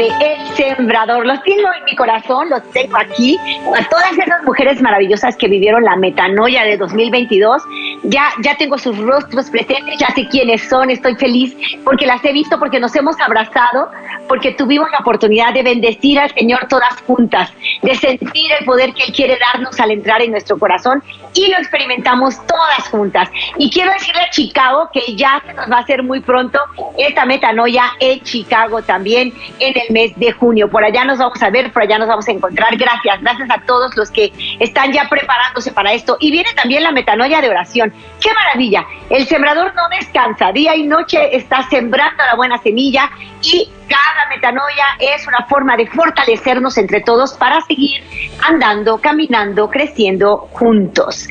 [0.00, 1.26] De El Sembrador.
[1.26, 3.36] Los tengo en mi corazón, los tengo aquí.
[3.76, 7.62] A todas esas mujeres maravillosas que vivieron la metanoia de 2022.
[8.04, 11.54] Ya, ya tengo sus rostros presentes, ya sé quiénes son, estoy feliz
[11.84, 13.90] porque las he visto, porque nos hemos abrazado,
[14.26, 19.04] porque tuvimos la oportunidad de bendecir al Señor todas juntas, de sentir el poder que
[19.04, 21.02] Él quiere darnos al entrar en nuestro corazón
[21.34, 23.28] y lo experimentamos todas juntas.
[23.58, 26.58] Y quiero decirle a Chicago que ya se nos va a hacer muy pronto
[26.96, 30.70] esta metanoia en Chicago también en el mes de junio.
[30.70, 32.76] Por allá nos vamos a ver, por allá nos vamos a encontrar.
[32.76, 36.16] Gracias, gracias a todos los que están ya preparándose para esto.
[36.20, 37.89] Y viene también la metanoia de oración.
[38.20, 38.86] ¡Qué maravilla!
[39.08, 43.10] El sembrador no descansa, día y noche está sembrando la buena semilla
[43.42, 48.02] y cada metanoia es una forma de fortalecernos entre todos para seguir
[48.46, 51.26] andando, caminando, creciendo juntos.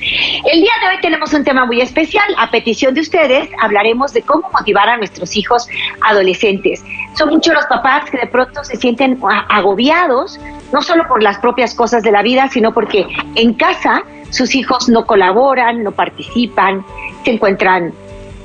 [0.51, 2.25] El día de hoy tenemos un tema muy especial.
[2.37, 5.67] A petición de ustedes hablaremos de cómo motivar a nuestros hijos
[6.01, 6.83] adolescentes.
[7.17, 10.39] Son muchos los papás que de pronto se sienten agobiados,
[10.73, 14.89] no solo por las propias cosas de la vida, sino porque en casa sus hijos
[14.89, 16.85] no colaboran, no participan,
[17.23, 17.93] se encuentran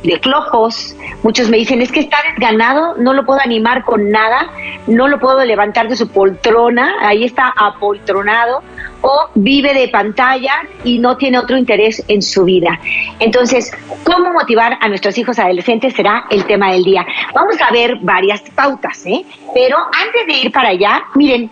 [0.03, 0.95] de flojos.
[1.23, 4.51] Muchos me dicen, es que está desganado, no lo puedo animar con nada,
[4.87, 8.63] no lo puedo levantar de su poltrona, ahí está apoltronado,
[9.05, 12.81] o vive de pantalla y no tiene otro interés en su vida.
[13.19, 13.71] Entonces,
[14.03, 17.07] ¿cómo motivar a nuestros hijos adolescentes será el tema del día?
[17.35, 19.23] Vamos a ver varias pautas, ¿eh?
[19.55, 21.51] Pero antes de ir para allá, miren,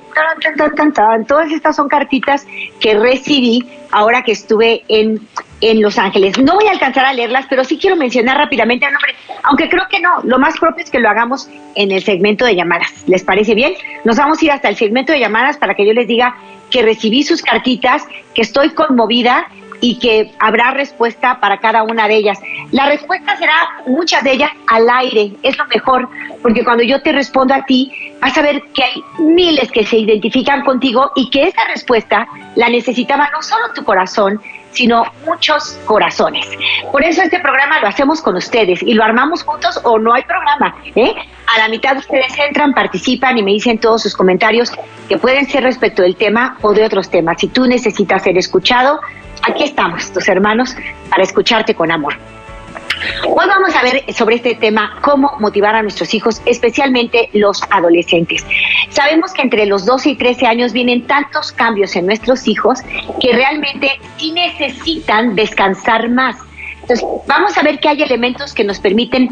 [1.28, 2.46] todas estas son cartitas
[2.80, 5.20] que recibí ahora que estuve en
[5.62, 6.38] en Los Ángeles.
[6.38, 9.84] No voy a alcanzar a leerlas, pero sí quiero mencionar rápidamente el nombre, aunque creo
[9.88, 12.92] que no, lo más propio es que lo hagamos en el segmento de llamadas.
[13.06, 13.72] ¿Les parece bien?
[14.04, 16.36] Nos vamos a ir hasta el segmento de llamadas para que yo les diga
[16.72, 18.02] que recibí sus cartitas,
[18.34, 19.46] que estoy conmovida
[19.80, 22.38] y que habrá respuesta para cada una de ellas.
[22.70, 23.54] La respuesta será,
[23.86, 26.08] muchas de ellas, al aire, es lo mejor,
[26.40, 29.98] porque cuando yo te respondo a ti, vas a ver que hay miles que se
[29.98, 34.40] identifican contigo y que esa respuesta la necesitaba no solo tu corazón,
[34.72, 36.48] sino muchos corazones.
[36.90, 40.22] Por eso este programa lo hacemos con ustedes y lo armamos juntos o no hay
[40.24, 40.76] programa.
[40.94, 41.14] ¿eh?
[41.54, 44.72] A la mitad ustedes entran, participan y me dicen todos sus comentarios
[45.08, 47.36] que pueden ser respecto del tema o de otros temas.
[47.38, 49.00] Si tú necesitas ser escuchado,
[49.42, 50.74] aquí estamos, tus hermanos,
[51.10, 52.16] para escucharte con amor.
[53.26, 58.44] Hoy vamos a ver sobre este tema cómo motivar a nuestros hijos, especialmente los adolescentes.
[58.92, 62.80] Sabemos que entre los 12 y 13 años vienen tantos cambios en nuestros hijos
[63.20, 66.36] que realmente sí necesitan descansar más.
[66.82, 69.30] Entonces, vamos a ver que hay elementos que nos permiten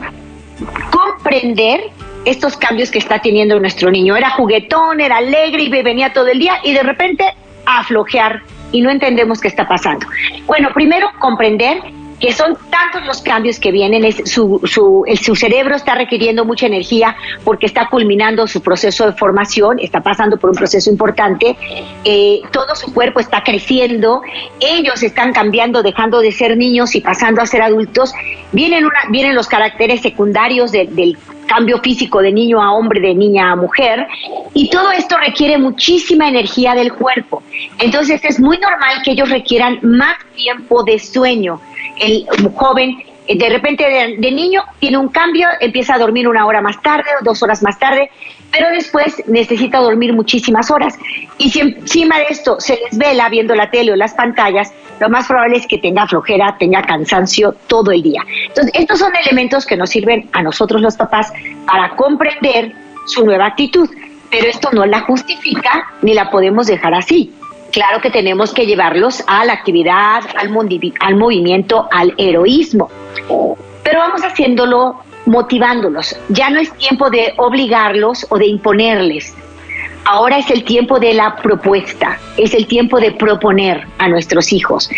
[0.91, 1.91] comprender
[2.25, 4.17] estos cambios que está teniendo nuestro niño.
[4.17, 7.25] Era juguetón, era alegre y venía todo el día y de repente
[7.67, 10.07] a flojear y no entendemos qué está pasando.
[10.47, 11.83] Bueno, primero comprender
[12.21, 16.67] que son tantos los cambios que vienen, es, su, su, su cerebro está requiriendo mucha
[16.67, 21.57] energía porque está culminando su proceso de formación, está pasando por un proceso importante,
[22.05, 24.21] eh, todo su cuerpo está creciendo,
[24.61, 28.13] ellos están cambiando, dejando de ser niños y pasando a ser adultos,
[28.53, 31.17] vienen, una, vienen los caracteres secundarios del
[31.47, 34.07] cambio físico de niño a hombre, de niña a mujer,
[34.55, 37.43] y todo esto requiere muchísima energía del cuerpo.
[37.79, 41.61] Entonces es muy normal que ellos requieran más tiempo de sueño
[41.99, 43.85] el joven eh, de repente
[44.19, 47.63] de, niño tiene un cambio, empieza a dormir una hora más tarde o dos horas
[47.63, 48.11] más tarde,
[48.51, 50.99] pero después necesita dormir muchísimas horas.
[51.39, 55.29] Y si encima de esto se desvela viendo la tele o las pantallas, lo más
[55.29, 58.23] probable es que tenga flojera, tenga cansancio todo el día.
[58.49, 61.33] Entonces, estos son elementos que nos sirven a nosotros los papás
[61.67, 62.73] para comprender
[63.07, 63.89] su nueva actitud,
[64.29, 67.33] pero esto no la justifica ni la podemos dejar así
[67.73, 70.51] claro que tenemos que llevarlos a la actividad, al,
[71.17, 72.91] movimiento, al heroísmo.
[73.83, 76.17] Pero vamos haciéndolo motivándolos.
[76.29, 79.35] Ya no es tiempo de obligarlos o de imponerles.
[80.05, 84.91] Ahora es el tiempo de la propuesta, es el tiempo de proponer a nuestros hijos.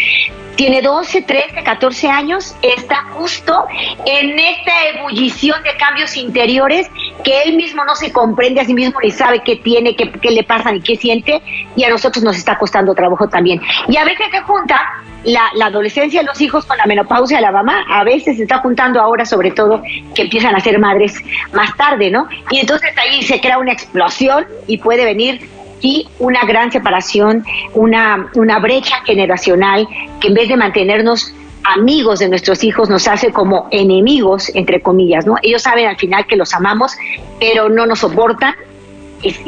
[0.57, 3.67] Tiene 12, 13, 14 años, está justo
[4.05, 6.91] en esta ebullición de cambios interiores
[7.25, 10.31] que él mismo no se comprende a sí mismo ni sabe qué tiene, qué, qué
[10.31, 11.41] le pasa ni qué siente,
[11.77, 13.61] y a nosotros nos está costando trabajo también.
[13.89, 14.81] Y a veces se junta
[15.25, 17.85] la, la, adolescencia de los hijos con la menopausia de la mamá.
[17.89, 19.83] A veces se está juntando ahora, sobre todo,
[20.15, 21.15] que empiezan a ser madres
[21.53, 22.29] más tarde, ¿no?
[22.51, 25.49] Y entonces ahí se crea una explosión y puede venir
[25.83, 27.45] y una gran separación,
[27.75, 29.87] una, una brecha generacional
[30.21, 31.35] que en vez de mantenernos
[31.65, 35.37] amigos de nuestros hijos nos hace como enemigos, entre comillas, ¿no?
[35.43, 36.97] Ellos saben al final que los amamos,
[37.39, 38.55] pero no nos soportan,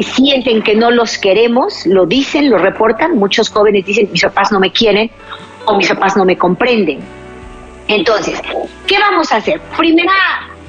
[0.00, 3.16] sienten que no los queremos, lo dicen, lo reportan.
[3.16, 5.10] Muchos jóvenes dicen, mis papás no me quieren
[5.64, 7.00] o mis papás no me comprenden.
[7.88, 8.40] Entonces,
[8.86, 9.60] ¿qué vamos a hacer?
[9.76, 10.12] Primera,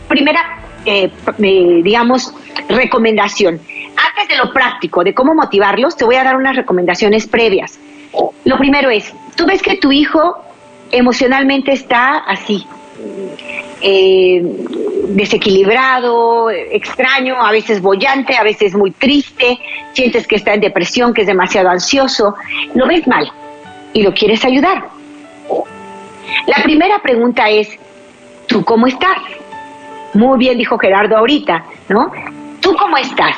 [0.07, 1.09] primera eh,
[1.39, 2.33] eh, digamos,
[2.69, 3.59] recomendación.
[3.95, 7.79] Antes de lo práctico, de cómo motivarlos, te voy a dar unas recomendaciones previas.
[8.43, 10.37] Lo primero es, tú ves que tu hijo
[10.91, 12.65] emocionalmente está así,
[13.81, 14.41] eh,
[15.09, 19.59] desequilibrado, extraño, a veces bollante, a veces muy triste,
[19.93, 22.35] sientes que está en depresión, que es demasiado ansioso,
[22.73, 23.31] lo ves mal
[23.93, 24.89] y lo quieres ayudar.
[26.47, 27.69] La primera pregunta es,
[28.47, 29.17] ¿tú cómo estás?
[30.13, 32.11] Muy bien dijo Gerardo ahorita, ¿no?
[32.61, 33.35] ¿Tú cómo estás?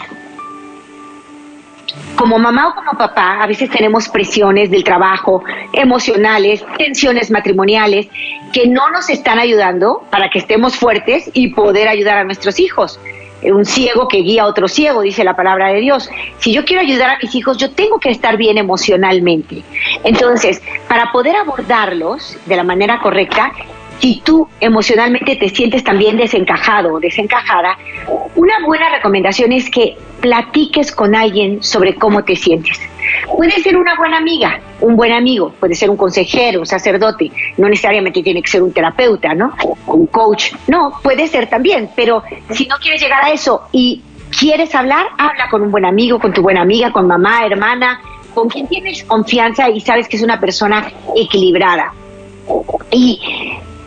[2.17, 8.07] Como mamá o como papá, a veces tenemos presiones del trabajo, emocionales, tensiones matrimoniales,
[8.51, 12.99] que no nos están ayudando para que estemos fuertes y poder ayudar a nuestros hijos.
[13.43, 16.09] Un ciego que guía a otro ciego, dice la palabra de Dios.
[16.39, 19.63] Si yo quiero ayudar a mis hijos, yo tengo que estar bien emocionalmente.
[20.03, 23.51] Entonces, para poder abordarlos de la manera correcta,
[23.99, 27.77] si tú emocionalmente te sientes también desencajado o desencajada,
[28.35, 32.79] una buena recomendación es que platiques con alguien sobre cómo te sientes.
[33.35, 37.69] Puede ser una buena amiga, un buen amigo, puede ser un consejero, un sacerdote, no
[37.69, 39.53] necesariamente tiene que ser un terapeuta, ¿no?
[39.87, 44.01] Un coach, no, puede ser también, pero si no quieres llegar a eso y
[44.37, 48.01] quieres hablar, habla con un buen amigo, con tu buena amiga, con mamá, hermana,
[48.33, 51.93] con quien tienes confianza y sabes que es una persona equilibrada.
[52.91, 53.19] Y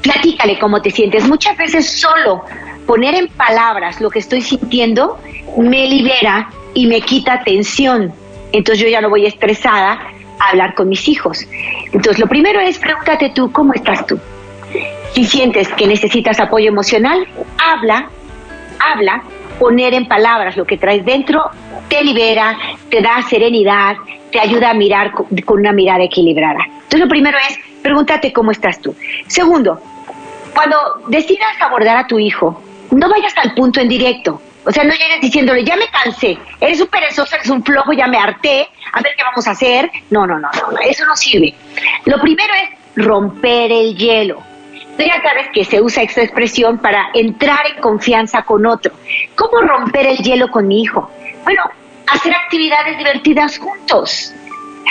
[0.02, 1.26] platícale cómo te sientes.
[1.28, 2.44] Muchas veces solo
[2.86, 5.18] poner en palabras lo que estoy sintiendo
[5.58, 8.12] me libera y me quita tensión.
[8.52, 10.00] Entonces yo ya no voy estresada
[10.38, 11.46] a hablar con mis hijos.
[11.86, 14.18] Entonces lo primero es pregúntate tú, ¿cómo estás tú?
[15.14, 17.26] Si sientes que necesitas apoyo emocional,
[17.58, 18.08] habla,
[18.78, 19.22] habla,
[19.58, 21.50] poner en palabras lo que traes dentro
[21.90, 22.56] te libera,
[22.88, 23.96] te da serenidad,
[24.30, 26.60] te ayuda a mirar con una mirada equilibrada.
[26.90, 28.96] Entonces lo primero es pregúntate cómo estás tú.
[29.28, 29.80] Segundo,
[30.52, 30.76] cuando
[31.06, 32.60] decidas abordar a tu hijo,
[32.90, 34.42] no vayas al punto en directo.
[34.66, 38.08] O sea, no llegues diciéndole, ya me cansé, eres un perezoso, eres un flojo, ya
[38.08, 39.88] me harté, a ver qué vamos a hacer.
[40.10, 41.54] No, no, no, no, eso no sirve.
[42.06, 44.42] Lo primero es romper el hielo.
[44.98, 48.92] Tú ya sabes que se usa esta expresión para entrar en confianza con otro.
[49.36, 51.08] ¿Cómo romper el hielo con mi hijo?
[51.44, 51.62] Bueno,
[52.08, 54.34] hacer actividades divertidas juntos.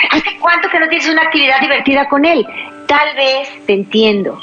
[0.08, 2.46] ¿Hace cuánto que no tienes una actividad divertida con él?
[2.86, 4.38] Tal vez te entiendo.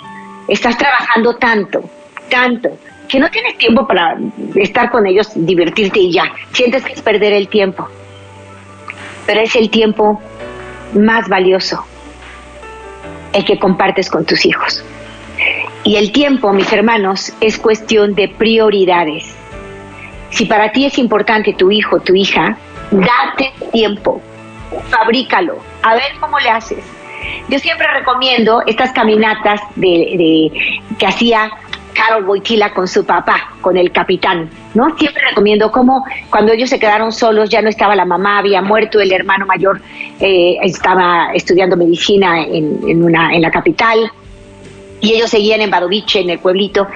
[0.48, 1.84] Estás trabajando tanto,
[2.30, 2.70] tanto,
[3.08, 4.18] que no tienes tiempo para
[4.56, 6.32] estar con ellos, divertirte y ya.
[6.52, 7.88] Sientes que es perder el tiempo.
[9.26, 10.22] Pero es el tiempo
[10.94, 11.86] más valioso,
[13.34, 14.84] el que compartes con tus hijos.
[15.84, 19.36] Y el tiempo, mis hermanos, es cuestión de prioridades.
[20.30, 22.58] Si para ti es importante tu hijo, tu hija,
[22.92, 24.22] date tiempo,
[24.90, 26.84] fabrícalo, a ver cómo le haces.
[27.50, 30.52] Yo siempre recomiendo estas caminatas de,
[30.98, 31.50] que hacía
[31.94, 34.96] Carol Boitila con su papá, con el capitán, ¿no?
[34.98, 39.00] Siempre recomiendo cómo cuando ellos se quedaron solos, ya no estaba la mamá, había muerto,
[39.00, 39.82] el hermano mayor
[40.20, 44.12] eh, estaba estudiando medicina en, una, en la capital,
[45.00, 46.88] y ellos seguían en Badoviche, en el pueblito,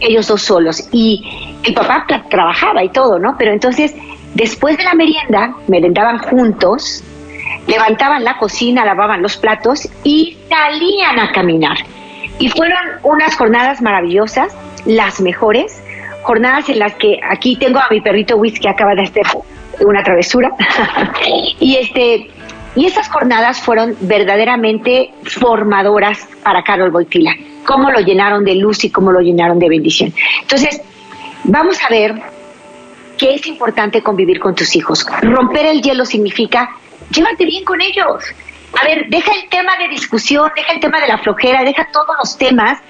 [0.00, 0.88] ellos dos solos.
[0.92, 3.36] Y el papá trabajaba y todo, ¿no?
[3.36, 3.94] Pero entonces,
[4.34, 7.02] después de la merienda, merendaban juntos,
[7.66, 11.78] levantaban la cocina, lavaban los platos y salían a caminar.
[12.38, 15.82] Y fueron unas jornadas maravillosas, las mejores,
[16.22, 19.24] jornadas en las que aquí tengo a mi perrito Whisky que acaba de hacer
[19.80, 20.52] una travesura.
[21.60, 22.30] y este
[22.74, 27.34] y jornadas fueron verdaderamente formadoras para Carol Boitila.
[27.64, 30.12] Cómo lo llenaron de luz y cómo lo llenaron de bendición.
[30.42, 30.80] Entonces,
[31.42, 32.14] vamos a ver
[33.16, 35.04] qué es importante convivir con tus hijos.
[35.22, 36.70] Romper el hielo significa
[37.10, 38.24] llévate bien con ellos.
[38.80, 42.16] A ver, deja el tema de discusión, deja el tema de la flojera, deja todos
[42.18, 42.80] los temas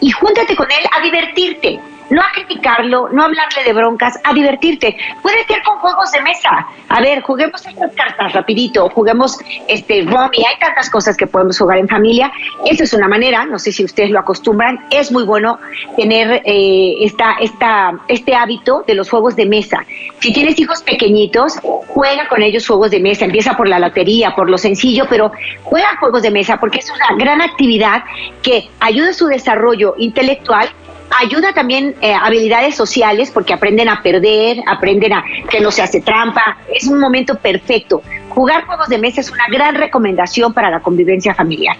[0.00, 1.80] y júntate con él a divertirte.
[2.10, 4.96] No a criticarlo, no a hablarle de broncas, a divertirte.
[5.22, 6.66] Puede ser con juegos de mesa.
[6.88, 9.38] A ver, juguemos estas cartas rapidito, juguemos
[9.68, 12.32] este Romy, hay tantas cosas que podemos jugar en familia.
[12.64, 15.58] Esa es una manera, no sé si ustedes lo acostumbran, es muy bueno
[15.96, 19.84] tener eh, esta, esta, este hábito de los juegos de mesa.
[20.20, 24.48] Si tienes hijos pequeñitos, juega con ellos juegos de mesa, empieza por la lotería, por
[24.48, 28.04] lo sencillo, pero juega juegos de mesa porque es una gran actividad
[28.42, 30.68] que ayuda a su desarrollo intelectual
[31.20, 36.00] ayuda también eh, habilidades sociales porque aprenden a perder, aprenden a que no se hace
[36.00, 36.58] trampa.
[36.72, 38.02] Es un momento perfecto.
[38.28, 41.76] Jugar juegos de mesa es una gran recomendación para la convivencia familiar.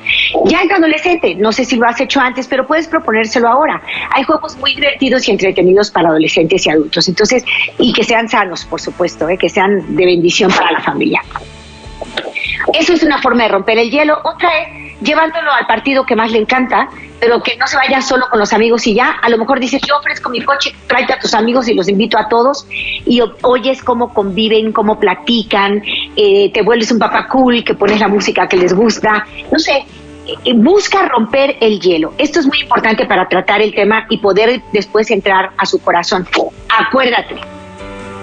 [0.46, 3.80] Ya en adolescente, no sé si lo has hecho antes, pero puedes proponérselo ahora.
[4.12, 7.08] Hay juegos muy divertidos y entretenidos para adolescentes y adultos.
[7.08, 7.44] Entonces,
[7.78, 11.22] y que sean sanos, por supuesto, eh, que sean de bendición para la familia.
[12.74, 14.18] Eso es una forma de romper el hielo.
[14.24, 16.88] Otra es llevándolo al partido que más le encanta,
[17.20, 19.10] pero que no se vaya solo con los amigos y ya.
[19.22, 22.18] A lo mejor dices, yo ofrezco mi coche, tráete a tus amigos y los invito
[22.18, 25.82] a todos y oyes cómo conviven, cómo platican,
[26.16, 29.26] eh, te vuelves un papá cool, que pones la música que les gusta.
[29.52, 29.84] No sé,
[30.44, 32.12] eh, busca romper el hielo.
[32.18, 36.26] Esto es muy importante para tratar el tema y poder después entrar a su corazón.
[36.68, 37.36] Acuérdate,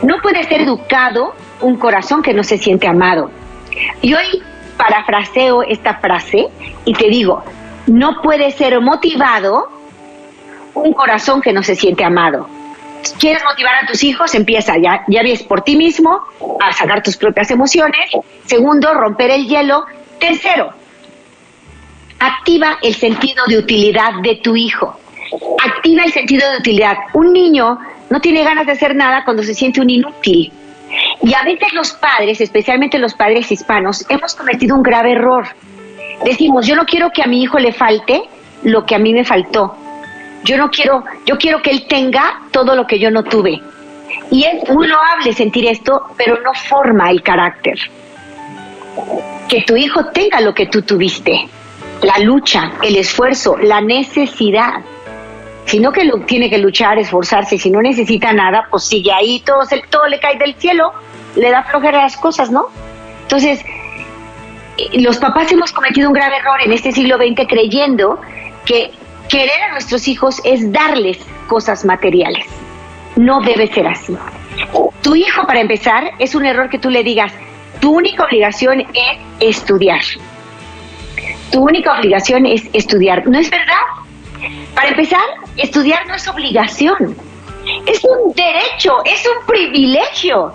[0.04, 3.32] no puede ser educado un corazón que no se siente amado.
[4.02, 4.44] Y hoy
[4.78, 6.48] parafraseo esta frase
[6.86, 7.44] y te digo,
[7.88, 9.70] no puede ser motivado
[10.74, 12.48] un corazón que no se siente amado.
[13.20, 14.34] ¿Quieres motivar a tus hijos?
[14.34, 16.22] Empieza, ya, ya ves por ti mismo,
[16.60, 18.10] a sacar tus propias emociones.
[18.46, 19.86] Segundo, romper el hielo.
[20.20, 20.72] Tercero,
[22.20, 25.00] activa el sentido de utilidad de tu hijo.
[25.64, 26.98] Activa el sentido de utilidad.
[27.14, 27.78] Un niño
[28.10, 30.52] no tiene ganas de hacer nada cuando se siente un inútil.
[31.24, 35.48] Y a veces los padres, especialmente los padres hispanos, hemos cometido un grave error.
[36.24, 38.24] Decimos, yo no quiero que a mi hijo le falte
[38.64, 39.76] lo que a mí me faltó.
[40.44, 43.62] Yo no quiero, yo quiero que él tenga todo lo que yo no tuve.
[44.32, 47.78] Y es muy loable sentir esto, pero no forma el carácter.
[49.48, 51.48] Que tu hijo tenga lo que tú tuviste,
[52.02, 54.82] la lucha, el esfuerzo, la necesidad
[55.66, 59.62] sino que lo, tiene que luchar, esforzarse, si no necesita nada, pues sigue ahí, todo,
[59.90, 60.94] todo le cae del cielo,
[61.36, 62.68] le da flojera las cosas, ¿no?
[63.24, 63.64] Entonces,
[64.94, 68.20] los papás hemos cometido un grave error en este siglo XX creyendo
[68.66, 68.92] que
[69.30, 72.46] querer a nuestros hijos es darles cosas materiales.
[73.16, 74.18] No debe ser así.
[75.02, 77.32] Tu hijo, para empezar, es un error que tú le digas,
[77.80, 80.02] tu única obligación es estudiar.
[81.52, 83.28] Tu única obligación es estudiar.
[83.28, 83.74] No es verdad.
[84.74, 85.22] Para empezar,
[85.58, 87.16] estudiar no es obligación.
[87.86, 90.54] Es un derecho, es un privilegio.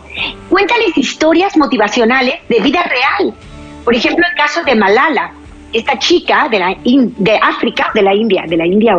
[0.50, 3.32] Cuéntales historias motivacionales de vida real.
[3.84, 5.32] Por ejemplo, el caso de Malala,
[5.72, 8.96] esta chica de, la de África, de la India, de la India,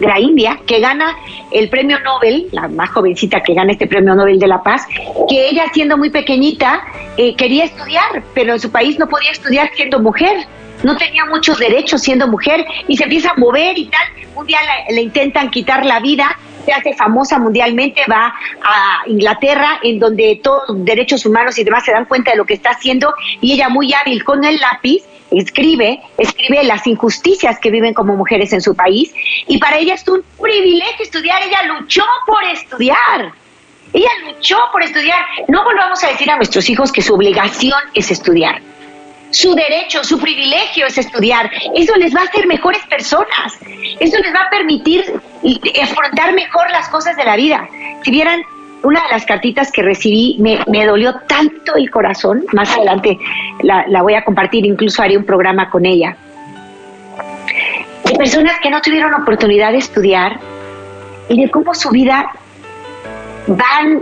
[0.00, 1.14] de la India, que gana
[1.52, 4.86] el premio Nobel, la más jovencita que gana este premio Nobel de la Paz,
[5.28, 6.82] que ella siendo muy pequeñita
[7.18, 10.46] eh, quería estudiar, pero en su país no podía estudiar siendo mujer
[10.84, 14.06] no tenía muchos derechos siendo mujer y se empieza a mover y tal.
[14.36, 14.58] Un día
[14.90, 20.62] le, intentan quitar la vida, se hace famosa mundialmente, va a Inglaterra, en donde todos
[20.84, 23.92] derechos humanos y demás se dan cuenta de lo que está haciendo y ella muy
[23.92, 29.12] hábil con el lápiz escribe, escribe las injusticias que viven como mujeres en su país
[29.46, 33.32] y para ella es un privilegio estudiar, ella luchó por estudiar.
[33.92, 35.20] Ella luchó por estudiar.
[35.46, 38.60] No volvamos a decir a nuestros hijos que su obligación es estudiar
[39.34, 41.50] su derecho, su privilegio es estudiar.
[41.74, 43.58] Eso les va a hacer mejores personas.
[43.98, 45.04] Eso les va a permitir
[45.82, 47.68] afrontar mejor las cosas de la vida.
[48.04, 48.42] Si vieran
[48.84, 52.44] una de las cartitas que recibí, me, dolió tanto el corazón.
[52.52, 53.18] Más adelante
[53.62, 56.16] la, voy a compartir, incluso haré un programa con ella.
[58.04, 60.38] De personas que no tuvieron oportunidad de estudiar
[61.28, 62.30] y de cómo su vida
[63.48, 64.00] van,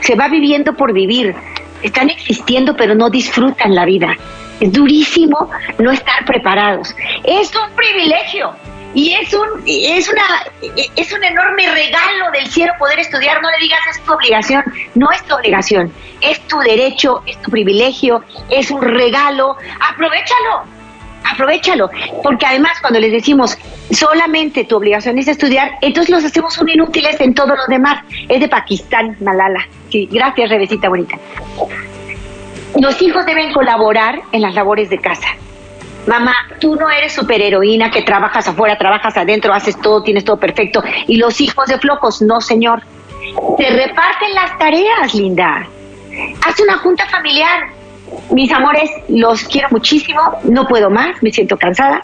[0.00, 1.34] se va viviendo por vivir
[1.82, 4.16] están existiendo pero no disfrutan la vida.
[4.60, 6.94] Es durísimo no estar preparados.
[7.24, 8.54] Es un privilegio
[8.94, 10.22] y es un es una
[10.96, 13.40] es un enorme regalo del cielo poder estudiar.
[13.42, 17.50] No le digas es tu obligación, no es tu obligación, es tu derecho, es tu
[17.50, 19.56] privilegio, es un regalo.
[19.80, 20.80] Aprovechalo.
[21.22, 21.90] Aprovechalo,
[22.22, 23.56] porque además cuando les decimos
[23.90, 28.02] solamente tu obligación es estudiar, entonces los hacemos un inútiles en todo lo demás.
[28.28, 29.66] Es de Pakistán, Malala.
[29.90, 31.16] Sí, gracias, Rebecita bonita.
[32.80, 35.28] Los hijos deben colaborar en las labores de casa.
[36.06, 40.82] Mamá, tú no eres superheroína que trabajas afuera, trabajas adentro, haces todo, tienes todo perfecto.
[41.06, 42.82] Y los hijos de flojos, no, señor.
[43.58, 45.66] Se reparten las tareas, linda.
[46.44, 47.79] Haz una junta familiar.
[48.30, 52.02] Mis amores, los quiero muchísimo, no puedo más, me siento cansada.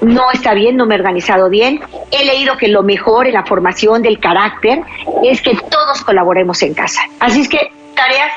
[0.00, 1.80] no está bien, no me he organizado bien.
[2.10, 4.80] He leído que lo mejor en la formación del carácter
[5.22, 7.00] es que todos colaboremos en casa.
[7.20, 8.32] Así es que tareas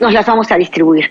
[0.00, 1.10] nos las vamos a distribuir.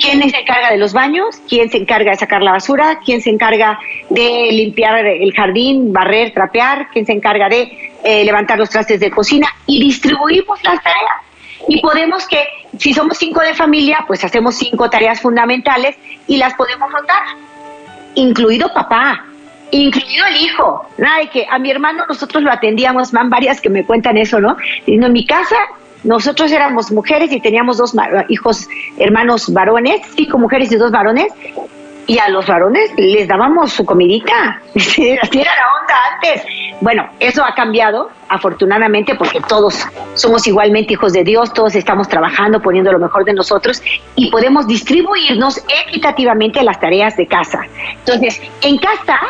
[0.00, 1.36] ¿Quién se encarga de los baños?
[1.46, 3.00] ¿Quién se encarga de sacar la basura?
[3.04, 3.78] ¿Quién se encarga
[4.08, 6.88] de limpiar el jardín, barrer, trapear?
[6.90, 9.46] ¿Quién se encarga de eh, levantar los trastes de cocina?
[9.66, 11.16] Y distribuimos las tareas.
[11.68, 12.42] Y podemos que,
[12.80, 15.96] si somos cinco de familia, pues hacemos cinco tareas fundamentales
[16.26, 17.22] y las podemos rotar,
[18.14, 19.22] incluido papá,
[19.70, 20.86] incluido el hijo.
[20.96, 24.40] Nada de que a mi hermano nosotros lo atendíamos, van varias que me cuentan eso,
[24.40, 24.56] ¿no?
[24.78, 25.56] Diciendo, en mi casa
[26.04, 27.94] nosotros éramos mujeres y teníamos dos
[28.30, 31.30] hijos, hermanos varones, cinco mujeres y dos varones,
[32.10, 34.60] y a los varones les dábamos su comidita.
[34.74, 36.42] Así era la onda antes.
[36.80, 42.60] Bueno, eso ha cambiado, afortunadamente, porque todos somos igualmente hijos de Dios, todos estamos trabajando,
[42.60, 43.80] poniendo lo mejor de nosotros
[44.16, 47.60] y podemos distribuirnos equitativamente las tareas de casa.
[48.04, 49.20] Entonces, en casa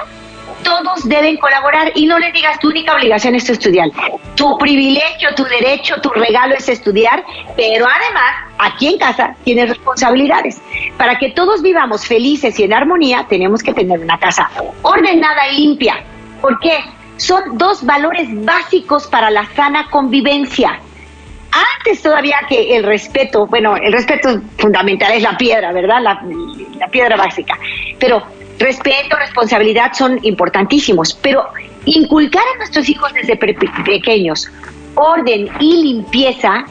[0.62, 3.88] todos deben colaborar y no les digas tu única obligación es estudiar.
[4.34, 7.24] Tu privilegio, tu derecho, tu regalo es estudiar,
[7.56, 10.60] pero además aquí en casa tienes responsabilidades.
[10.96, 14.50] Para que todos vivamos felices y en armonía, tenemos que tener una casa
[14.82, 16.04] ordenada y limpia.
[16.40, 16.78] ¿Por qué?
[17.16, 20.80] Son dos valores básicos para la sana convivencia.
[21.78, 26.00] Antes todavía que el respeto, bueno, el respeto fundamental es la piedra, ¿verdad?
[26.00, 26.22] La,
[26.78, 27.58] la piedra básica.
[27.98, 28.22] Pero
[28.60, 31.44] respeto, responsabilidad son importantísimos, pero
[31.86, 34.48] inculcar a nuestros hijos desde pequeños
[34.94, 36.64] orden y limpieza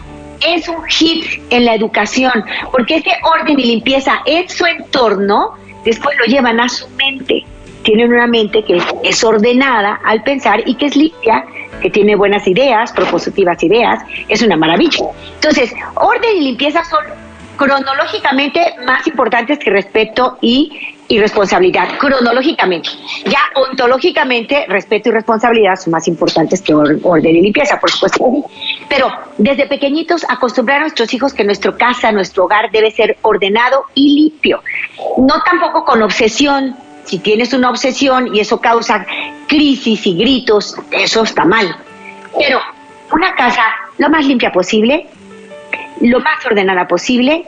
[0.46, 2.31] es un hit en la educación,
[2.72, 7.46] porque ese orden y limpieza en su entorno después lo llevan a su mente.
[7.84, 11.46] Tienen una mente que es ordenada al pensar y que es limpia,
[11.81, 15.05] que tiene buenas ideas, propositivas ideas, es una maravilla.
[15.36, 17.03] Entonces, orden y limpieza son
[17.60, 22.89] cronológicamente más importantes que respeto y, responsabilidad, cronológicamente.
[23.25, 28.46] Ya ontológicamente, respeto y responsabilidad son más importantes que orden y limpieza, por supuesto.
[28.88, 33.84] Pero desde pequeñitos acostumbrar a nuestros hijos que nuestra casa, nuestro hogar debe ser ordenado
[33.94, 34.62] y limpio.
[35.18, 36.78] No tampoco con obsesión.
[37.04, 39.06] Si tienes una obsesión y eso causa
[39.48, 41.75] crisis y gritos, eso está mal.
[42.38, 42.62] Pero
[43.12, 43.63] una casa
[43.98, 45.08] lo más limpia posible,
[46.01, 47.46] lo más ordenada posible,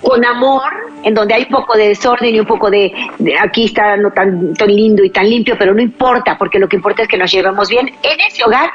[0.00, 2.92] con amor, en donde hay un poco de desorden y un poco de,
[3.40, 6.76] aquí está no tan, tan, lindo y tan limpio, pero no importa, porque lo que
[6.76, 7.88] importa es que nos llevemos bien.
[8.02, 8.70] En ese hogar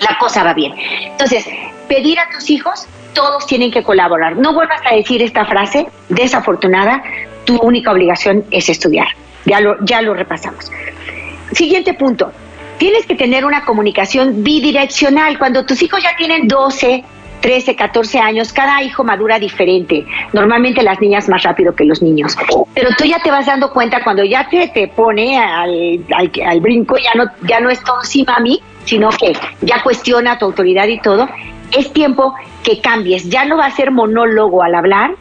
[0.00, 0.72] la cosa va bien.
[1.02, 1.46] Entonces,
[1.88, 4.36] pedir a tus hijos, todos tienen que colaborar.
[4.36, 7.02] No vuelvas a decir esta frase desafortunada,
[7.44, 9.08] tu única obligación es estudiar.
[9.44, 10.70] Ya lo, ya lo repasamos.
[11.52, 12.32] Siguiente punto.
[12.78, 15.38] Tienes que tener una comunicación bidireccional.
[15.38, 17.04] Cuando tus hijos ya tienen 12,
[17.42, 20.06] 13, 14 años, cada hijo madura diferente.
[20.32, 22.34] Normalmente las niñas más rápido que los niños.
[22.72, 26.96] Pero tú ya te vas dando cuenta cuando ya te, te pone al, al, brinco,
[26.96, 31.00] ya no, ya no es todo sí, mami, sino que ya cuestiona tu autoridad y
[31.00, 31.28] todo.
[31.76, 33.28] Es tiempo que cambies.
[33.28, 35.16] Ya no va a ser monólogo al hablar,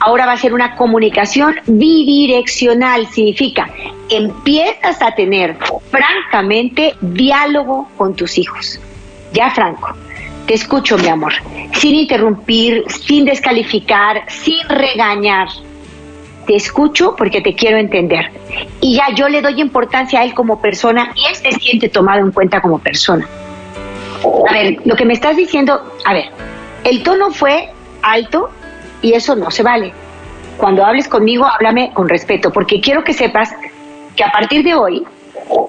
[0.00, 3.06] ahora va a ser una comunicación bidireccional.
[3.08, 3.68] Significa,
[4.08, 5.56] empiezas a tener
[5.90, 8.80] francamente diálogo con tus hijos.
[9.32, 9.94] Ya, Franco
[10.46, 11.32] te escucho, mi amor,
[11.74, 15.48] sin interrumpir, sin descalificar, sin regañar.
[16.46, 18.30] Te escucho porque te quiero entender.
[18.80, 22.20] Y ya yo le doy importancia a él como persona y él se siente tomado
[22.20, 23.26] en cuenta como persona.
[24.48, 26.26] A ver, lo que me estás diciendo, a ver,
[26.84, 27.68] el tono fue
[28.02, 28.50] alto
[29.02, 29.92] y eso no se vale.
[30.56, 33.50] Cuando hables conmigo, háblame con respeto, porque quiero que sepas
[34.14, 35.04] que a partir de hoy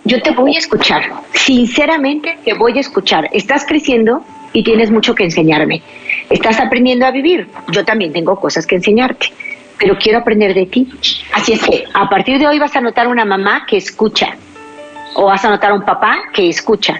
[0.05, 1.03] yo te voy a escuchar.
[1.33, 3.27] Sinceramente te voy a escuchar.
[3.33, 4.23] Estás creciendo
[4.57, 5.83] y tienes mucho que enseñarme.
[6.31, 9.27] Estás aprendiendo a vivir, yo también tengo cosas que enseñarte,
[9.77, 10.89] pero quiero aprender de ti.
[11.31, 14.35] Así es que a partir de hoy vas a notar una mamá que escucha
[15.13, 16.99] o vas a notar un papá que escucha.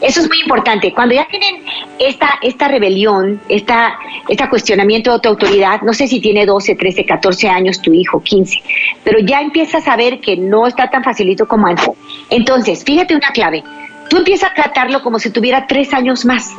[0.00, 0.94] Eso es muy importante.
[0.94, 1.62] Cuando ya tienen
[1.98, 7.04] esta, esta rebelión, esta, este cuestionamiento de tu autoridad, no sé si tiene 12, 13,
[7.04, 8.62] 14 años tu hijo, 15,
[9.04, 11.86] pero ya empiezas a ver que no está tan facilito como antes.
[12.30, 13.62] Entonces, fíjate una clave.
[14.08, 16.54] Tú empiezas a tratarlo como si tuviera tres años más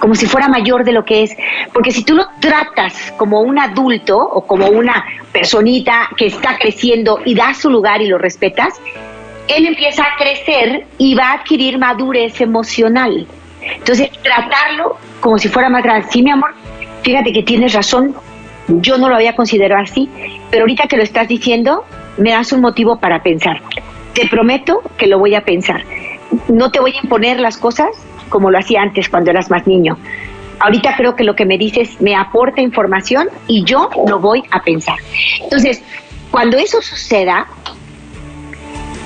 [0.00, 1.36] como si fuera mayor de lo que es.
[1.72, 7.20] Porque si tú lo tratas como un adulto o como una personita que está creciendo
[7.24, 8.80] y das su lugar y lo respetas,
[9.48, 13.26] él empieza a crecer y va a adquirir madurez emocional.
[13.62, 16.06] Entonces, tratarlo como si fuera más grande.
[16.10, 16.54] Sí, mi amor,
[17.02, 18.14] fíjate que tienes razón,
[18.68, 20.08] yo no lo había considerado así,
[20.50, 21.84] pero ahorita que lo estás diciendo,
[22.16, 23.62] me das un motivo para pensar.
[24.14, 25.84] Te prometo que lo voy a pensar.
[26.48, 27.88] No te voy a imponer las cosas,
[28.28, 29.98] como lo hacía antes cuando eras más niño.
[30.58, 34.62] Ahorita creo que lo que me dices me aporta información y yo lo voy a
[34.62, 34.98] pensar.
[35.42, 35.82] Entonces,
[36.30, 37.46] cuando eso suceda,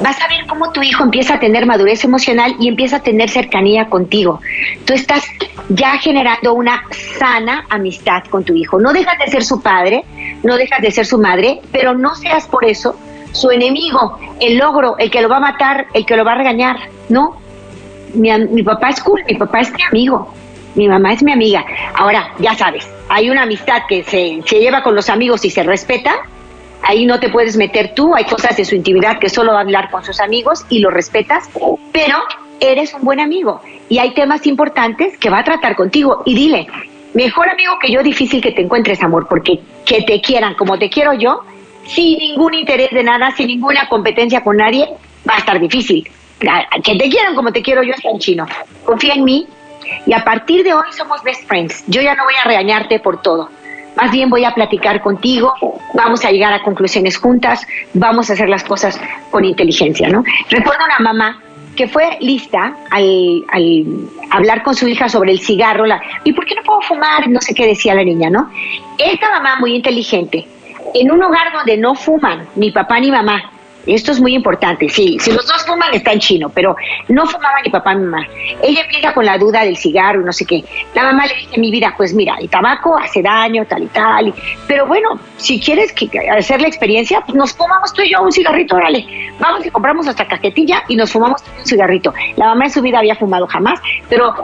[0.01, 3.29] vas a ver cómo tu hijo empieza a tener madurez emocional y empieza a tener
[3.29, 4.41] cercanía contigo.
[4.85, 5.25] Tú estás
[5.69, 6.85] ya generando una
[7.19, 8.79] sana amistad con tu hijo.
[8.79, 10.05] No dejas de ser su padre,
[10.43, 12.97] no dejas de ser su madre, pero no seas por eso
[13.33, 16.37] su enemigo, el logro, el que lo va a matar, el que lo va a
[16.37, 16.77] regañar.
[17.09, 17.37] No,
[18.15, 20.33] mi, mi papá es cool, mi papá es mi amigo,
[20.75, 21.65] mi mamá es mi amiga.
[21.95, 25.63] Ahora, ya sabes, hay una amistad que se, se lleva con los amigos y se
[25.63, 26.15] respeta,
[26.83, 29.63] ahí no te puedes meter tú, hay cosas de su intimidad que solo va a
[29.63, 31.49] hablar con sus amigos y lo respetas,
[31.93, 32.17] pero
[32.61, 36.67] eres un buen amigo y hay temas importantes que va a tratar contigo y dile,
[37.15, 40.89] mejor amigo que yo, difícil que te encuentres amor, porque que te quieran como te
[40.89, 41.43] quiero yo,
[41.87, 44.89] sin ningún interés de nada, sin ninguna competencia con nadie,
[45.29, 46.09] va a estar difícil.
[46.83, 48.47] Que te quieran como te quiero yo está en chino.
[48.85, 49.47] Confía en mí
[50.07, 51.85] y a partir de hoy somos best friends.
[51.87, 53.51] Yo ya no voy a regañarte por todo
[53.97, 55.53] más bien voy a platicar contigo,
[55.95, 59.01] vamos a llegar a conclusiones juntas, vamos a hacer las cosas
[59.31, 60.25] con inteligencia, ¿no?
[60.49, 61.43] Recuerdo una mamá
[61.77, 63.45] que fue lista al,
[64.31, 65.85] hablar con su hija sobre el cigarro,
[66.25, 67.29] ¿y por qué no puedo fumar?
[67.29, 68.51] No sé qué decía la niña, ¿no?
[68.99, 70.47] Esta mamá muy inteligente,
[70.95, 73.51] en un hogar donde no fuman ni papá ni mamá,
[73.87, 74.89] esto es muy importante.
[74.89, 76.77] Sí, si los dos fuman está en chino, pero
[77.09, 78.27] no fumaba ni papá ni mamá.
[78.63, 80.65] Ella empieza con la duda del cigarro, no sé qué.
[80.95, 84.35] La mamá le dice, mi vida, pues mira, el tabaco hace daño, tal y tal.
[84.67, 88.33] pero bueno, si quieres que, hacer la experiencia, pues nos fumamos tú y yo un
[88.33, 89.07] cigarrito, órale.
[89.39, 92.13] Vamos y compramos nuestra cajetilla y nos fumamos un cigarrito.
[92.37, 94.35] La mamá en su vida había fumado jamás, pero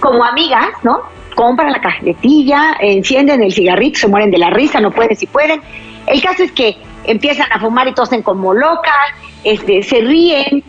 [0.00, 1.02] como amigas, ¿no?
[1.34, 5.60] Compran la cajetilla, encienden el cigarrito, se mueren de la risa, no pueden si pueden.
[6.06, 9.10] El caso es que empiezan a fumar y tosen como locas,
[9.42, 10.64] este, se ríen.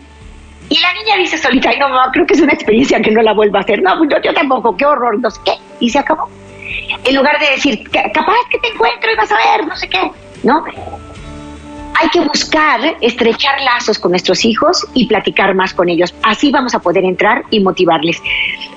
[0.68, 3.32] Y la niña dice solita, ay no, creo que es una experiencia que no la
[3.32, 3.82] vuelva a hacer.
[3.82, 5.52] No, pues yo, yo tampoco, qué horror, no sé qué.
[5.80, 6.28] Y se acabó.
[7.04, 10.10] En lugar de decir, capaz que te encuentro y vas a ver, no sé qué,
[10.42, 10.64] ¿no?
[11.98, 16.14] Hay que buscar estrechar lazos con nuestros hijos y platicar más con ellos.
[16.22, 18.22] Así vamos a poder entrar y motivarles.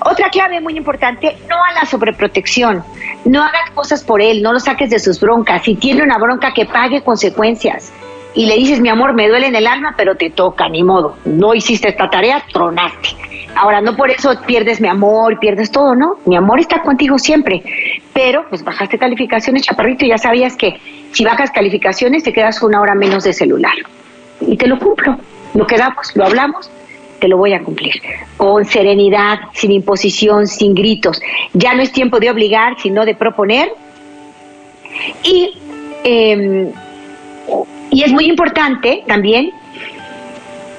[0.04, 2.82] Otra clave muy importante, no a la sobreprotección.
[3.24, 5.62] No hagas cosas por él, no lo saques de sus broncas.
[5.64, 7.92] Si tiene una bronca, que pague consecuencias.
[8.34, 11.16] Y le dices, mi amor, me duele en el alma, pero te toca, ni modo.
[11.24, 13.08] No hiciste esta tarea, tronaste.
[13.56, 16.14] Ahora, no por eso pierdes mi amor, pierdes todo, ¿no?
[16.24, 17.62] Mi amor está contigo siempre.
[18.12, 20.80] Pero, pues bajaste calificaciones, chaparrito, y ya sabías que
[21.12, 23.74] si bajas calificaciones te quedas una hora menos de celular.
[24.40, 25.18] Y te lo cumplo.
[25.54, 26.70] Lo quedamos, lo hablamos,
[27.18, 27.94] te lo voy a cumplir.
[28.36, 31.20] Con serenidad, sin imposición, sin gritos.
[31.52, 33.72] Ya no es tiempo de obligar, sino de proponer.
[35.24, 35.58] Y,
[36.04, 36.72] em,
[37.90, 39.52] y es muy importante también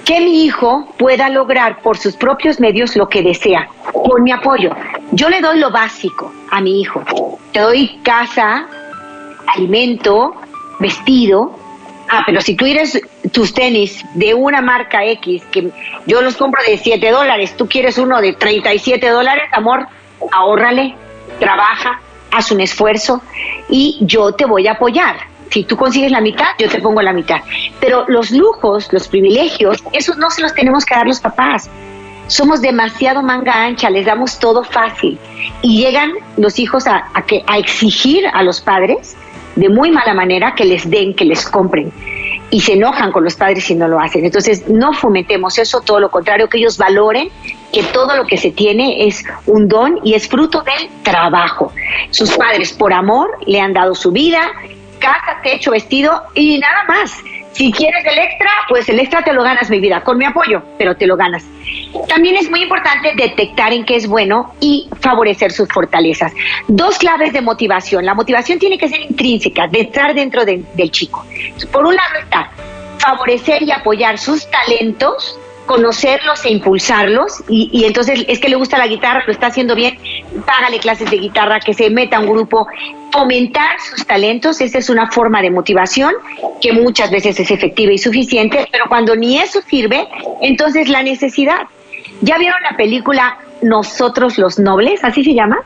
[0.05, 4.71] que mi hijo pueda lograr por sus propios medios lo que desea, con mi apoyo.
[5.11, 7.03] Yo le doy lo básico a mi hijo.
[7.51, 8.67] Te doy casa,
[9.47, 10.35] alimento,
[10.79, 11.57] vestido.
[12.09, 13.01] Ah, pero si tú quieres
[13.31, 15.71] tus tenis de una marca X, que
[16.05, 19.87] yo los compro de 7 dólares, tú quieres uno de 37 dólares, amor,
[20.31, 20.95] ahórrale,
[21.39, 22.01] trabaja,
[22.31, 23.21] haz un esfuerzo
[23.69, 27.13] y yo te voy a apoyar si tú consigues la mitad, yo te pongo la
[27.13, 27.41] mitad.
[27.79, 31.69] Pero los lujos, los privilegios, esos no se los tenemos que dar los papás.
[32.27, 35.19] Somos demasiado manga ancha, les damos todo fácil.
[35.61, 39.17] Y llegan los hijos a, que, a exigir a los padres
[39.55, 41.91] de muy mala manera que les den, que les compren.
[42.49, 44.25] Y se enojan con los padres si no lo hacen.
[44.25, 47.29] Entonces, no fomentemos eso, todo lo contrario, que ellos valoren
[47.71, 51.71] que todo lo que se tiene es un don y es fruto del trabajo.
[52.09, 54.41] Sus padres, por amor, le han dado su vida,
[54.99, 57.17] casa, techo, vestido y nada más.
[57.53, 60.61] Si quieres el extra, pues el extra te lo ganas, mi vida, con mi apoyo,
[60.77, 61.45] pero te lo ganas.
[62.07, 66.33] También es muy importante detectar en qué es bueno y favorecer sus fortalezas.
[66.67, 68.05] Dos claves de motivación.
[68.05, 71.25] La motivación tiene que ser intrínseca, de estar dentro del chico.
[71.71, 72.51] Por un lado está
[72.99, 78.77] favorecer y apoyar sus talentos conocerlos e impulsarlos y, y, entonces es que le gusta
[78.77, 79.97] la guitarra, lo está haciendo bien,
[80.45, 82.67] págale clases de guitarra, que se meta a un grupo,
[83.11, 86.13] fomentar sus talentos, esa es una forma de motivación
[86.61, 90.07] que muchas veces es efectiva y suficiente, pero cuando ni eso sirve,
[90.41, 91.67] entonces la necesidad.
[92.21, 95.03] ¿Ya vieron la película Nosotros los Nobles?
[95.03, 95.59] ¿Así se llama?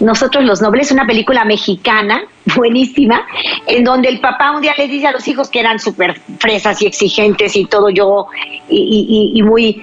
[0.00, 2.22] Nosotros los Nobles, una película mexicana
[2.56, 3.24] buenísima,
[3.66, 6.82] en donde el papá un día les dice a los hijos que eran súper fresas
[6.82, 8.26] y exigentes y todo yo,
[8.68, 9.82] y, muy,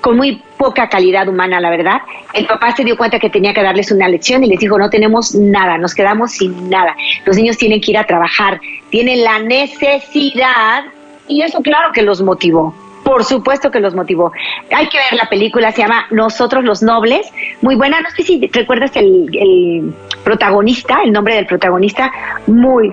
[0.00, 2.00] con muy poca calidad humana, la verdad.
[2.32, 4.88] El papá se dio cuenta que tenía que darles una lección y les dijo, no
[4.88, 6.94] tenemos nada, nos quedamos sin nada.
[7.24, 10.84] Los niños tienen que ir a trabajar, tienen la necesidad,
[11.26, 12.72] y eso claro que los motivó
[13.06, 14.32] por supuesto que los motivó.
[14.74, 18.44] Hay que ver la película, se llama Nosotros los Nobles, muy buena, no sé si
[18.52, 22.10] recuerdas el, protagonista, el nombre del protagonista,
[22.48, 22.92] muy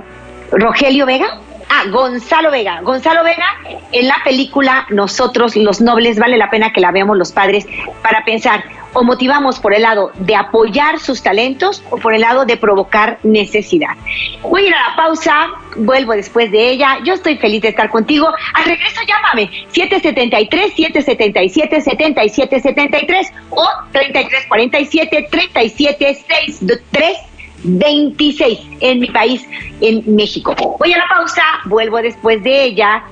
[0.52, 1.40] Rogelio Vega.
[1.76, 2.82] Ah, Gonzalo Vega.
[2.82, 3.48] Gonzalo Vega,
[3.92, 7.66] en la película Nosotros los Nobles, vale la pena que la veamos los padres
[8.04, 12.46] para pensar, o motivamos por el lado de apoyar sus talentos o por el lado
[12.46, 13.96] de provocar necesidad.
[14.44, 17.00] Voy a ir a la pausa, vuelvo después de ella.
[17.06, 18.32] Yo estoy feliz de estar contigo.
[18.54, 27.18] Al regreso llámame 773 777 7773 o 3347 3763
[27.64, 29.42] 26 en mi país,
[29.82, 30.56] en México.
[30.80, 33.04] Voy a la pausa, vuelvo después de ella.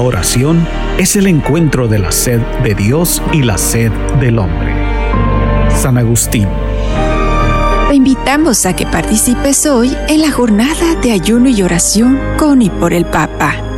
[0.02, 0.66] Oración
[0.98, 4.74] es el encuentro de la sed de Dios y la sed del hombre.
[5.70, 6.48] San Agustín.
[7.88, 12.70] Te invitamos a que participes hoy en la jornada de ayuno y oración con y
[12.70, 13.71] por el Papa.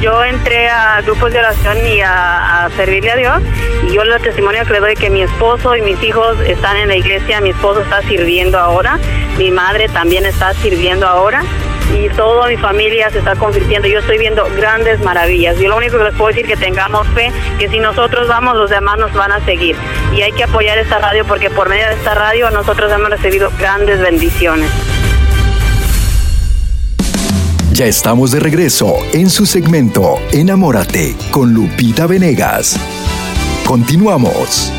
[0.00, 3.42] Yo entré a grupos de oración y a, servirle a Dios
[3.86, 6.88] y yo el testimonio que le doy que mi esposo y mis hijos están en
[6.88, 8.98] la iglesia, mi esposo está sirviendo ahora,
[9.36, 11.42] mi madre también está sirviendo ahora
[11.94, 13.88] y toda mi familia se está convirtiendo.
[13.88, 15.58] Yo estoy viendo grandes maravillas.
[15.58, 18.56] Yo lo único que les puedo decir es que tengamos fe, que si nosotros vamos,
[18.56, 19.76] los demás nos van a seguir.
[20.14, 23.50] Y hay que apoyar esta radio porque por medio de esta radio nosotros hemos recibido
[23.58, 24.70] grandes bendiciones.
[27.80, 32.78] Ya estamos de regreso en su segmento Enamórate con Lupita Venegas.
[33.64, 34.70] Continuamos.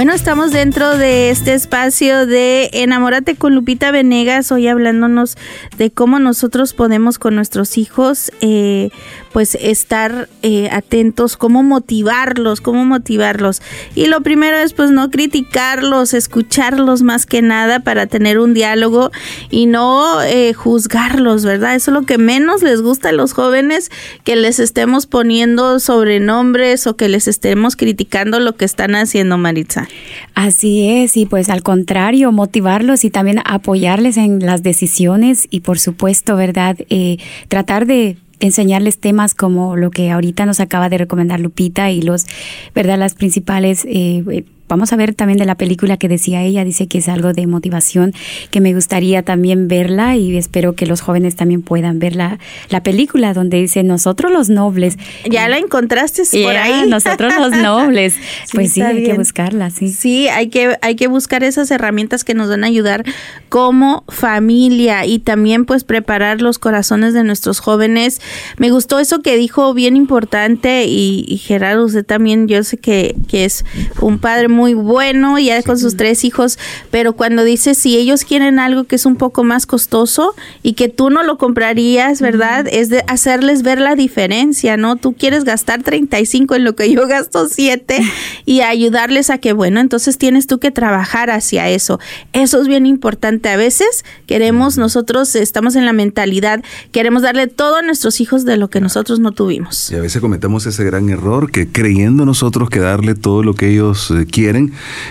[0.00, 5.36] Bueno, estamos dentro de este espacio de Enamórate con Lupita Venegas, hoy hablándonos
[5.76, 8.88] de cómo nosotros podemos con nuestros hijos, eh,
[9.32, 13.62] pues estar eh, atentos, cómo motivarlos, cómo motivarlos.
[13.94, 19.10] Y lo primero es pues no criticarlos, escucharlos más que nada para tener un diálogo
[19.50, 21.74] y no eh, juzgarlos, ¿verdad?
[21.74, 23.90] Eso es lo que menos les gusta a los jóvenes,
[24.24, 29.88] que les estemos poniendo sobrenombres o que les estemos criticando lo que están haciendo, Maritza.
[30.34, 35.78] Así es, y pues al contrario, motivarlos y también apoyarles en las decisiones y por
[35.78, 36.76] supuesto, ¿verdad?
[36.88, 42.02] Eh, tratar de enseñarles temas como lo que ahorita nos acaba de recomendar Lupita y
[42.02, 42.26] los,
[42.74, 42.98] ¿verdad?
[42.98, 43.86] Las principales...
[43.88, 47.32] Eh, vamos a ver también de la película que decía ella, dice que es algo
[47.32, 48.14] de motivación,
[48.50, 52.82] que me gustaría también verla y espero que los jóvenes también puedan ver la, la
[52.82, 54.96] película donde dice nosotros los nobles.
[55.28, 56.88] Ya la encontraste por ahí.
[56.88, 58.14] Nosotros los nobles.
[58.52, 59.88] pues sí, hay que buscarla, sí.
[59.88, 63.04] Sí, hay que, hay que buscar esas herramientas que nos van a ayudar
[63.48, 68.20] como familia y también pues preparar los corazones de nuestros jóvenes.
[68.56, 73.16] Me gustó eso que dijo bien importante y, y Gerardo, usted también, yo sé que,
[73.26, 73.64] que es
[74.00, 76.58] un padre muy muy bueno, ya con sus tres hijos,
[76.90, 80.90] pero cuando dices si ellos quieren algo que es un poco más costoso y que
[80.90, 82.66] tú no lo comprarías, ¿verdad?
[82.70, 84.96] Es de hacerles ver la diferencia, ¿no?
[84.96, 88.02] Tú quieres gastar 35 en lo que yo gasto 7
[88.44, 91.98] y ayudarles a que, bueno, entonces tienes tú que trabajar hacia eso.
[92.34, 93.48] Eso es bien importante.
[93.48, 98.58] A veces queremos, nosotros estamos en la mentalidad, queremos darle todo a nuestros hijos de
[98.58, 99.90] lo que nosotros no tuvimos.
[99.90, 103.70] Y a veces cometemos ese gran error que creyendo nosotros que darle todo lo que
[103.70, 104.26] ellos eh,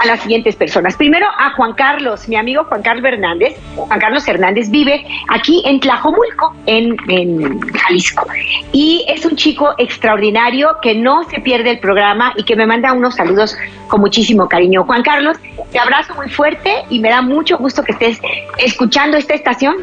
[0.01, 0.97] a las siguientes personas.
[0.97, 3.57] Primero a Juan Carlos, mi amigo Juan Carlos Hernández.
[3.77, 8.27] Juan Carlos Hernández vive aquí en Tlajomulco, en, en, Jalisco.
[8.73, 12.95] Y es un chico extraordinario que no se pierde el programa y que me manda
[12.95, 13.57] unos saludos
[13.89, 14.85] con muchísimo cariño.
[14.85, 15.37] Juan Carlos,
[15.71, 18.21] te abrazo muy fuerte y me da mucho gusto que estés
[18.57, 19.77] escuchando esta estación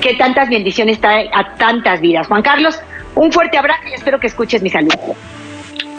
[0.00, 2.26] que tantas bendiciones trae a tantas vidas.
[2.26, 2.80] Juan Carlos,
[3.14, 5.14] un fuerte abrazo y espero que escuches mi saludo.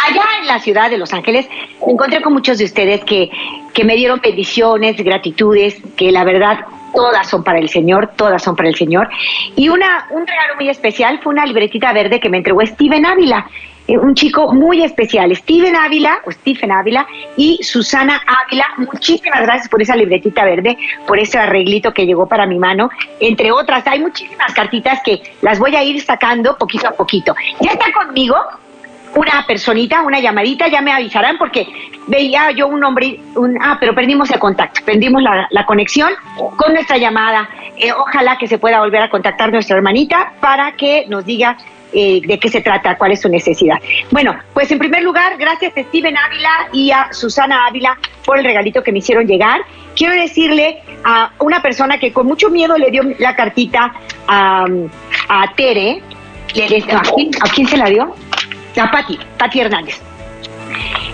[0.06, 1.48] Allá en la ciudad de Los Ángeles
[1.86, 3.30] me encontré con muchos de ustedes que,
[3.74, 8.56] que me dieron bendiciones, gratitudes, que la verdad todas son para el Señor, todas son
[8.56, 9.10] para el Señor.
[9.56, 13.48] Y una, un regalo muy especial fue una libretita verde que me entregó Steven Ávila,
[13.88, 15.34] eh, un chico muy especial.
[15.36, 17.08] Steven Ávila, o Stephen Ávila,
[17.38, 22.46] y Susana Ávila, muchísimas gracias por esa libretita verde, por ese arreglito que llegó para
[22.46, 23.86] mi mano, entre otras.
[23.88, 27.34] Hay muchísimas cartitas que las voy a ir sacando poquito a poquito.
[27.62, 28.36] Ya está conmigo
[29.18, 31.68] una personita, una llamadita, ya me avisarán porque
[32.06, 36.12] veía yo un hombre, un, ah, pero perdimos el contacto, perdimos la, la conexión
[36.56, 37.50] con nuestra llamada.
[37.78, 41.58] Eh, ojalá que se pueda volver a contactar nuestra hermanita para que nos diga
[41.94, 43.78] eh, de qué se trata, cuál es su necesidad.
[44.12, 48.46] Bueno, pues en primer lugar, gracias a Steven Ávila y a Susana Ávila por el
[48.46, 49.62] regalito que me hicieron llegar.
[49.96, 53.94] Quiero decirle a una persona que con mucho miedo le dio la cartita
[54.28, 54.66] a,
[55.30, 56.04] a Tere,
[56.94, 58.14] ¿a quién, ¿a quién se la dio?
[58.82, 60.02] A Pati, Pati Hernández.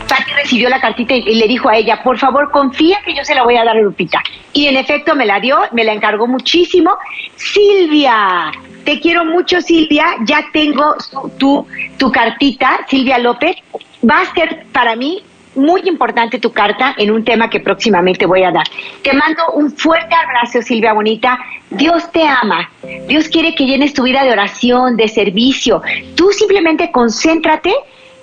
[0.08, 3.36] Pati recibió la cartita y le dijo a ella, por favor, confía que yo se
[3.36, 4.22] la voy a dar a Lupita.
[4.54, 6.98] Y en efecto me la dio, me la encargó muchísimo.
[7.36, 8.52] Silvia,
[8.84, 10.06] te quiero mucho, Silvia.
[10.26, 10.96] Ya tengo
[11.38, 11.66] tu,
[11.98, 13.56] tu cartita, Silvia López.
[14.08, 15.24] Va a ser para mí
[15.56, 18.66] muy importante tu carta en un tema que próximamente voy a dar.
[19.02, 21.38] Te mando un fuerte abrazo, Silvia Bonita.
[21.70, 22.70] Dios te ama.
[23.08, 25.82] Dios quiere que llenes tu vida de oración, de servicio.
[26.16, 27.74] Tú simplemente concéntrate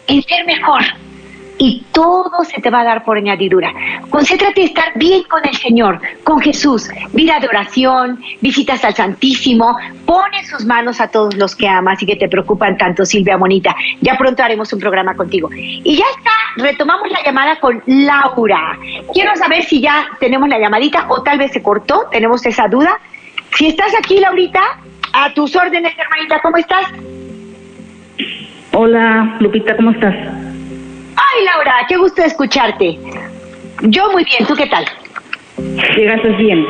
[0.06, 0.82] en ser mejor
[1.62, 3.70] y todo se te va a dar por añadidura.
[4.08, 9.76] Concéntrate en estar bien con el Señor, con Jesús, vida de oración, visitas al Santísimo,
[10.06, 13.76] pone sus manos a todos los que amas y que te preocupan tanto, Silvia Bonita.
[14.00, 15.50] Ya pronto haremos un programa contigo.
[15.52, 18.78] Y ya está, retomamos la llamada con Laura.
[19.12, 22.98] Quiero saber si ya tenemos la llamadita o tal vez se cortó, tenemos esa duda.
[23.54, 24.62] Si estás aquí, Laurita,
[25.12, 26.86] a tus órdenes, hermanita, ¿cómo estás?
[28.72, 30.49] Hola, Lupita, ¿cómo estás?
[31.40, 32.98] Ay, Laura, qué gusto escucharte.
[33.82, 34.84] Yo muy bien, ¿tú qué tal?
[35.96, 36.66] Llegaste bien.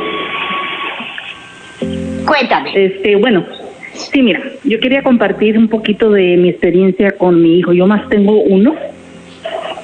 [2.25, 2.71] Cuéntame.
[2.73, 3.45] Este, bueno,
[3.93, 7.73] sí, mira, yo quería compartir un poquito de mi experiencia con mi hijo.
[7.73, 8.75] Yo más tengo uno.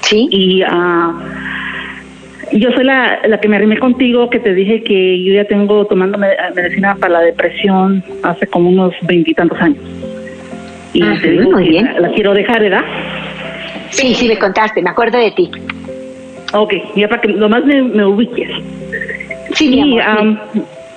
[0.04, 0.30] Sí.
[0.32, 1.14] Y uh,
[2.54, 5.86] yo soy la, la que me arrimé contigo, que te dije que yo ya tengo
[5.86, 9.84] tomando medicina para la depresión hace como unos veintitantos años.
[10.94, 11.94] Y Ajá, te digo muy bien.
[11.96, 12.86] La, la quiero dejar, ¿verdad?
[13.90, 15.52] Sí, sí, me contaste, me acuerdo de ti.
[16.54, 18.50] Ok, ya para que nomás me, me ubiques.
[19.56, 20.40] Sí, mi Y, amor, am,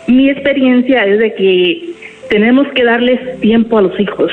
[0.07, 1.91] mi experiencia es de que
[2.29, 4.31] tenemos que darles tiempo a los hijos.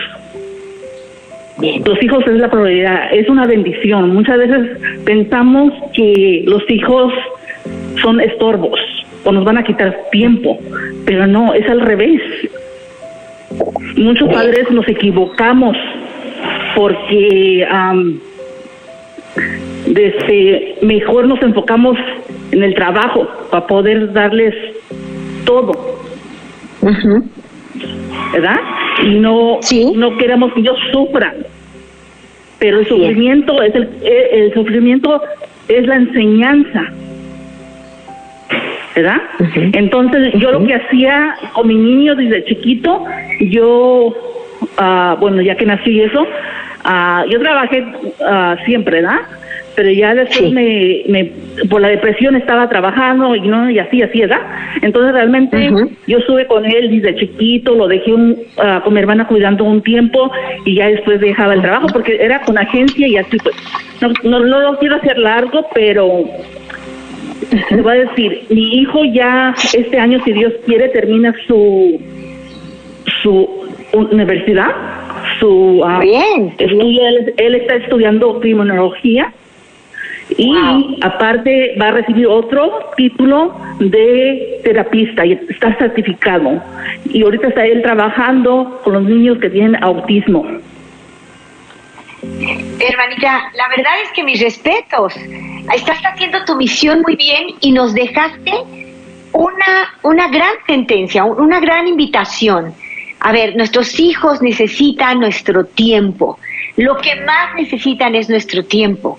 [1.60, 1.82] Bien.
[1.86, 4.14] Los hijos es la prioridad, es una bendición.
[4.14, 7.12] Muchas veces pensamos que los hijos
[8.02, 8.80] son estorbos
[9.24, 10.60] o nos van a quitar tiempo,
[11.06, 12.22] pero no, es al revés.
[13.96, 15.76] Muchos padres nos equivocamos
[16.76, 18.20] porque am,
[19.88, 21.98] desde mejor nos enfocamos
[22.52, 24.54] en el trabajo para poder darles
[25.46, 25.72] todo.
[28.34, 28.60] ¿verdad?
[29.04, 29.92] Y no Sí.
[29.96, 31.36] no queremos que ellos sufran.
[32.60, 35.22] Pero el sufrimiento es el, el el sufrimiento
[35.68, 36.92] es la enseñanza.
[38.96, 39.22] ¿Verdad?
[39.74, 43.06] Entonces, yo lo que hacía con mi niño desde chiquito,
[43.42, 44.12] yo,
[44.78, 46.26] ah, bueno, ya que nací y eso,
[46.88, 47.86] ah, yo trabajé
[48.26, 49.20] ah, siempre, ¿verdad?
[49.78, 51.32] pero ya después me, me,
[51.70, 54.42] por la depresión estaba trabajando y no y así, así, ¿verdad?
[54.82, 55.70] Entonces realmente
[56.08, 58.12] yo estuve con él desde chiquito, lo dejé
[58.58, 60.32] ah, con mi hermana cuidando un tiempo
[60.66, 63.56] y ya después dejaba el trabajo porque era con agencia y así pues.
[64.02, 66.24] No, no, no lo quiero hacer largo, pero
[67.70, 72.02] le voy a decir, mi hijo ya este año, si Dios quiere, termina su
[73.22, 74.72] su universidad,
[75.40, 79.32] su uh, bien, él, está estudiando criminología
[80.38, 86.62] y aparte va a recibir otro título de terapista y está certificado.
[87.06, 90.46] Y ahorita está él trabajando con los niños que tienen autismo.
[92.80, 95.16] Hermanita, la verdad es que mis respetos.
[95.74, 98.52] Estás haciendo tu misión muy bien y nos dejaste
[99.34, 102.74] una, una gran sentencia, una gran invitación.
[103.20, 106.40] A ver, nuestros hijos necesitan nuestro tiempo.
[106.76, 109.18] Lo que más necesitan es nuestro tiempo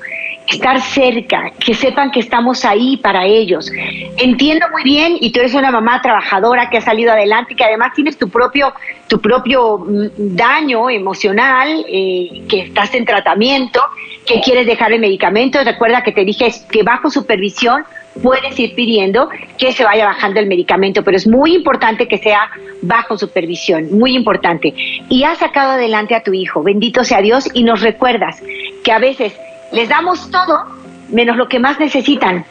[0.48, 3.70] estar cerca, que sepan que estamos ahí para ellos.
[4.16, 7.64] Entiendo muy bien, y tú eres una mamá trabajadora que ha salido adelante, y que
[7.64, 8.72] además tienes tu propio,
[9.08, 13.80] tu propio mm, daño emocional, eh, que estás en tratamiento,
[14.26, 15.62] que quieres dejar el medicamento.
[15.62, 17.84] Recuerda que te dije que bajo supervisión
[18.22, 22.50] puedes ir pidiendo que se vaya bajando el medicamento, pero es muy importante que sea
[22.82, 24.74] bajo supervisión, muy importante.
[25.08, 28.42] Y has sacado adelante a tu hijo, bendito sea Dios, y nos recuerdas
[28.84, 29.34] que a veces
[29.72, 30.64] les damos todo
[31.10, 32.44] menos lo que más necesitan,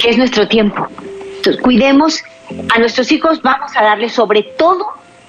[0.00, 0.86] que es nuestro tiempo.
[1.62, 2.24] Cuidemos
[2.74, 4.86] a nuestros hijos, vamos a darles sobre todo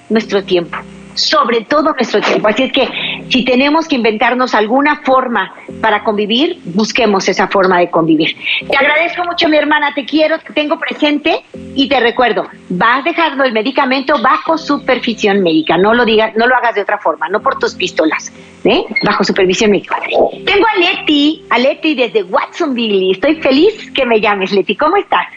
[0.09, 0.77] nuestro tiempo
[1.17, 2.47] sobre todo nuestro tiempo.
[2.47, 2.87] Así es que
[3.29, 8.35] si tenemos que inventarnos alguna forma para convivir, busquemos esa forma de convivir.
[8.69, 11.43] Te agradezco mucho, mi hermana, te quiero, te tengo presente
[11.75, 16.55] y te recuerdo, vas dejando el medicamento bajo supervisión médica, no lo digas, no lo
[16.55, 18.31] hagas de otra forma, no por tus pistolas,
[18.63, 18.83] ¿eh?
[19.03, 19.97] bajo supervisión médica.
[20.45, 25.27] Tengo a Leti, a Leti desde Watsonville, estoy feliz que me llames, Leti, ¿cómo estás?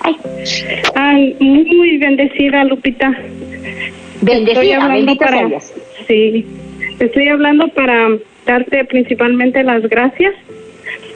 [0.00, 0.16] Ay.
[0.94, 3.10] Ay, muy bendecida, Lupita.
[4.20, 5.60] Bendecida, bendita para,
[6.06, 6.46] Sí,
[6.98, 8.08] estoy hablando para
[8.46, 10.34] darte principalmente las gracias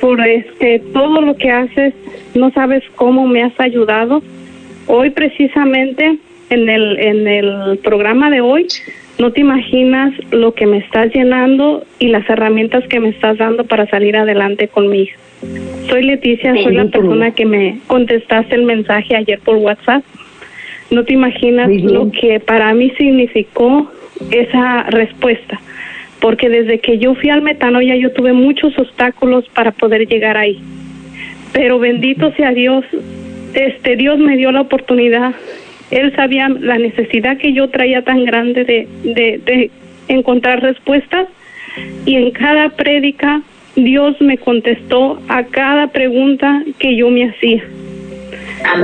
[0.01, 1.95] por este todo lo que haces.
[2.35, 4.23] No sabes cómo me has ayudado.
[4.87, 6.19] Hoy precisamente
[6.51, 8.67] en el en el programa de hoy
[9.19, 13.65] no te imaginas lo que me estás llenando y las herramientas que me estás dando
[13.65, 15.11] para salir adelante conmigo.
[15.89, 20.03] Soy Leticia, soy la persona que me contestaste el mensaje ayer por WhatsApp
[20.91, 23.91] no te imaginas lo que para mí significó
[24.31, 25.61] esa respuesta,
[26.21, 30.61] porque desde que yo fui al metanoia yo tuve muchos obstáculos para poder llegar ahí.
[31.53, 32.85] Pero bendito sea Dios,
[33.55, 35.35] este Dios me dio la oportunidad.
[35.91, 39.71] Él sabía la necesidad que yo traía tan grande de, de, de
[40.09, 41.29] encontrar respuestas
[42.05, 43.43] y en cada prédica
[43.77, 47.63] Dios me contestó a cada pregunta que yo me hacía.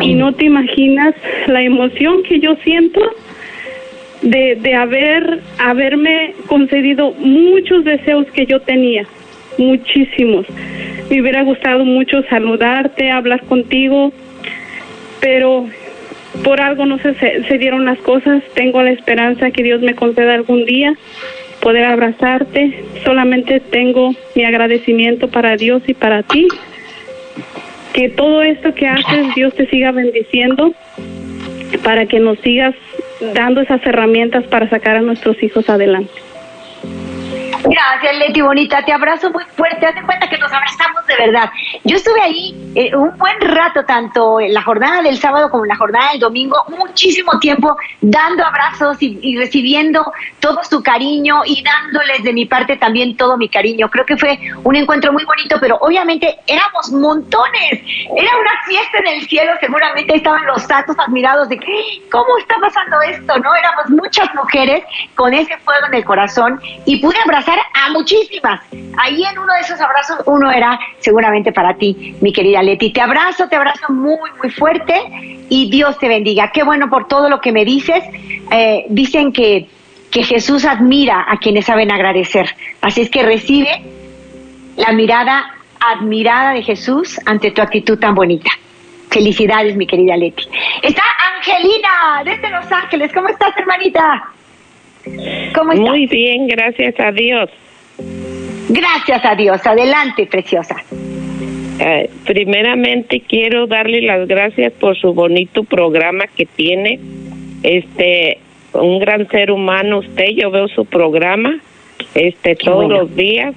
[0.01, 1.15] Y no te imaginas
[1.47, 3.01] la emoción que yo siento
[4.23, 9.07] de, de haber haberme concedido muchos deseos que yo tenía,
[9.59, 10.47] muchísimos.
[11.11, 14.13] Me hubiera gustado mucho saludarte, hablar contigo,
[15.21, 15.67] pero
[16.43, 18.43] por algo no se, se dieron las cosas.
[18.55, 20.95] Tengo la esperanza que Dios me conceda algún día
[21.61, 22.85] poder abrazarte.
[23.05, 26.49] Solamente tengo mi agradecimiento para Dios y para ti
[27.95, 30.75] que todo esto que haces, Dios te siga bendiciendo
[31.83, 32.75] para que nos sigas
[33.21, 36.13] dando esas herramientas para sacar a nuestros hijos adelante.
[37.65, 38.85] Gracias, Leti, bonita.
[38.85, 39.87] Te abrazo muy fuerte.
[39.87, 41.51] Haz de cuenta que nos abrazamos de verdad.
[41.85, 45.71] Yo estuve ahí eh, un buen rato, tanto en la jornada del sábado como en
[45.71, 52.23] la jornada del domingo, muchísimo tiempo dando abrazos y, recibiendo todo su cariño y dándoles
[52.23, 53.89] de mi parte también todo mi cariño.
[53.89, 57.73] Creo que fue un encuentro muy bonito, pero obviamente éramos montones.
[57.73, 59.53] Era una fiesta en el cielo.
[59.61, 61.59] Seguramente estaban los santos admirados de
[62.11, 63.55] cómo está pasando esto, ¿no?
[63.55, 64.85] Éramos muchas mujeres
[65.15, 68.61] con ese fuego en el corazón y pude abrazar a muchísimas.
[68.99, 72.93] Ahí en uno de esos abrazos, uno era seguramente para ti, mi querida Leti.
[72.93, 74.95] Te abrazo, te abrazo muy, muy fuerte
[75.49, 76.51] y Dios te bendiga.
[76.53, 78.03] Qué bueno por todo lo que me dices.
[78.51, 79.69] Eh, dicen que,
[80.11, 82.55] que Jesús admira a quienes saben agradecer.
[82.81, 83.83] Así es que recibe
[84.77, 88.51] la mirada admirada de Jesús ante tu actitud tan bonita.
[89.11, 90.45] Felicidades, mi querida Leti.
[90.83, 91.03] Está
[91.37, 93.13] Angelina desde Los Ángeles.
[93.13, 94.25] ¿Cómo estás, hermanita?
[95.55, 97.51] ¿Cómo Muy bien, gracias a Dios.
[98.69, 99.67] Gracias a Dios.
[99.67, 100.77] Adelante, preciosa.
[101.81, 107.01] Eh, primeramente quiero darle las gracias por su bonito programa que tiene.
[107.63, 108.39] Este,
[108.73, 111.61] un gran ser humano usted, yo veo su programa
[112.15, 113.55] este todos los días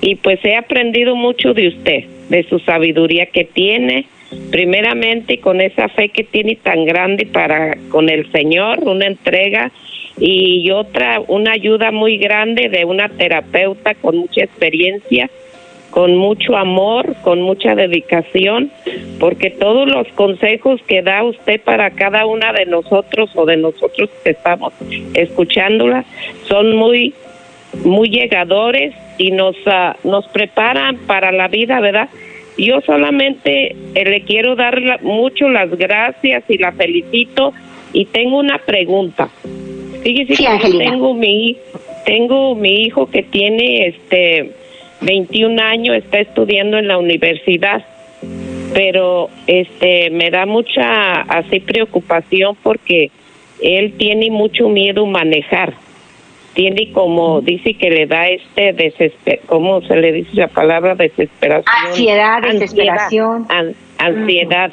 [0.00, 4.06] y pues he aprendido mucho de usted, de su sabiduría que tiene,
[4.50, 9.72] primeramente con esa fe que tiene tan grande para con el Señor, una entrega
[10.20, 15.30] y otra, una ayuda muy grande de una terapeuta con mucha experiencia,
[15.90, 18.70] con mucho amor, con mucha dedicación,
[19.20, 24.10] porque todos los consejos que da usted para cada una de nosotros o de nosotros
[24.24, 24.72] que estamos
[25.14, 26.04] escuchándola
[26.46, 27.14] son muy
[27.84, 32.08] muy llegadores y nos ah, nos preparan para la vida, ¿verdad?
[32.56, 37.52] Yo solamente eh, le quiero dar mucho las gracias y la felicito
[37.92, 39.28] y tengo una pregunta.
[40.02, 41.56] Fíjese que tengo mi
[42.04, 44.52] tengo mi hijo que tiene este
[45.02, 47.84] 21 años, está estudiando en la universidad,
[48.72, 53.10] pero este me da mucha así preocupación porque
[53.62, 55.74] él tiene mucho miedo manejar.
[56.54, 61.64] Tiene como dice que le da este desesper, ¿cómo se le dice la palabra desesperación?
[61.86, 63.46] Ansiedad, desesperación,
[63.98, 64.72] ansiedad.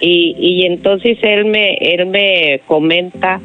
[0.00, 3.40] Y y entonces él me él me comenta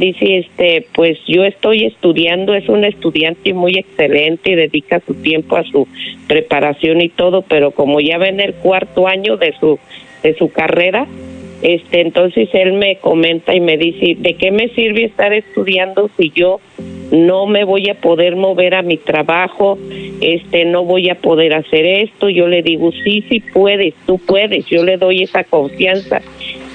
[0.00, 5.56] dice este pues yo estoy estudiando es un estudiante muy excelente y dedica su tiempo
[5.56, 5.86] a su
[6.26, 9.78] preparación y todo pero como ya va en el cuarto año de su
[10.22, 11.06] de su carrera
[11.62, 16.30] este entonces él me comenta y me dice de qué me sirve estar estudiando si
[16.30, 16.60] yo
[17.12, 19.78] no me voy a poder mover a mi trabajo
[20.20, 22.28] este no voy a poder hacer esto.
[22.28, 24.66] Yo le digo sí sí puedes tú puedes.
[24.66, 26.20] Yo le doy esa confianza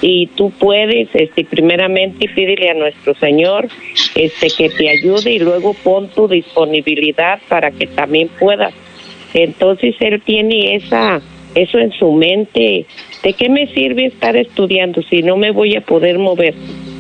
[0.02, 3.68] y tú puedes este primeramente pídele a nuestro Señor
[4.16, 8.74] este que te ayude y luego pon tu disponibilidad para que también puedas.
[9.34, 11.22] Entonces él tiene esa
[11.56, 12.86] eso en su mente.
[13.24, 16.54] De qué me sirve estar estudiando si no me voy a poder mover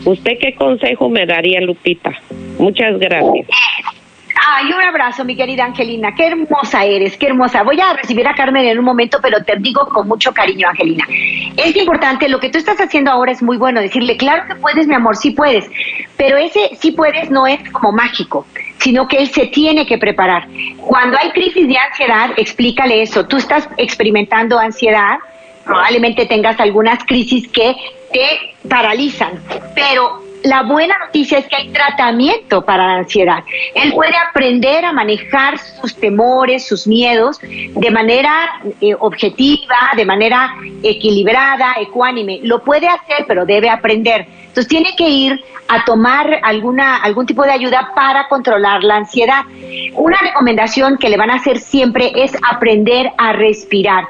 [0.05, 2.11] usted qué consejo me daría Lupita
[2.59, 3.47] muchas gracias
[4.37, 6.13] Ay, un abrazo, mi querida Angelina.
[6.13, 7.63] Qué hermosa eres, qué hermosa.
[7.63, 11.05] Voy a recibir a Carmen en un momento, pero te digo con mucho cariño, Angelina.
[11.55, 13.79] Es importante, lo que tú estás haciendo ahora es muy bueno.
[13.79, 15.69] Decirle, claro que puedes, mi amor, sí puedes.
[16.17, 18.45] Pero ese sí puedes no es como mágico,
[18.79, 20.47] sino que él se tiene que preparar.
[20.77, 23.25] Cuando hay crisis de ansiedad, explícale eso.
[23.25, 25.17] Tú estás experimentando ansiedad,
[25.63, 27.75] probablemente tengas algunas crisis que
[28.11, 29.39] te paralizan,
[29.73, 33.43] pero la buena noticia es que hay tratamiento para la ansiedad.
[33.73, 40.55] Él puede aprender a manejar sus temores, sus miedos de manera eh, objetiva, de manera
[40.83, 42.39] equilibrada, ecuánime.
[42.43, 44.27] Lo puede hacer, pero debe aprender.
[44.29, 49.41] Entonces tiene que ir a tomar alguna, algún tipo de ayuda para controlar la ansiedad.
[49.95, 54.05] Una recomendación que le van a hacer siempre es aprender a respirar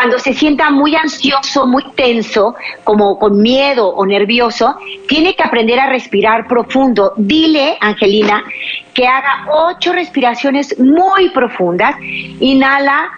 [0.00, 5.78] cuando se sienta muy ansioso, muy tenso, como con miedo o nervioso, tiene que aprender
[5.78, 7.12] a respirar profundo.
[7.18, 8.42] Dile, Angelina,
[8.94, 11.96] que haga ocho respiraciones muy profundas.
[12.00, 13.10] Inhala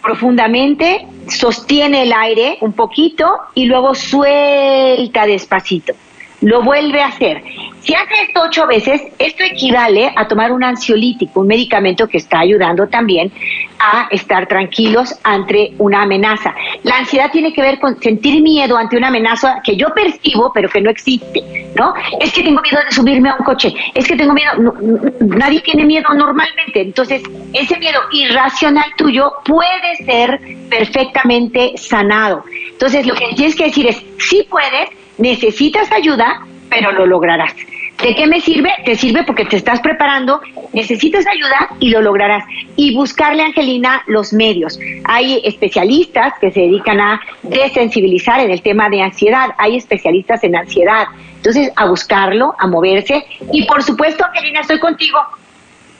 [0.00, 5.92] profundamente, sostiene el aire un poquito y luego suelta despacito.
[6.42, 7.42] Lo vuelve a hacer.
[7.80, 12.40] Si hace esto ocho veces, esto equivale a tomar un ansiolítico, un medicamento que está
[12.40, 13.32] ayudando también
[13.78, 16.54] a estar tranquilos ante una amenaza.
[16.82, 20.68] La ansiedad tiene que ver con sentir miedo ante una amenaza que yo percibo, pero
[20.68, 21.94] que no existe, ¿no?
[22.20, 24.52] Es que tengo miedo de subirme a un coche, es que tengo miedo,
[25.20, 27.22] nadie tiene miedo normalmente, entonces
[27.52, 32.44] ese miedo irracional tuyo puede ser perfectamente sanado.
[32.72, 37.54] Entonces lo que tienes que decir es, sí puedes, necesitas ayuda, pero lo lograrás.
[38.02, 38.70] ¿De qué me sirve?
[38.84, 40.40] Te sirve porque te estás preparando,
[40.74, 42.44] necesitas ayuda y lo lograrás.
[42.76, 44.78] Y buscarle, Angelina, los medios.
[45.04, 50.56] Hay especialistas que se dedican a desensibilizar en el tema de ansiedad, hay especialistas en
[50.56, 51.06] ansiedad.
[51.36, 53.24] Entonces, a buscarlo, a moverse.
[53.52, 55.18] Y por supuesto, Angelina, estoy contigo.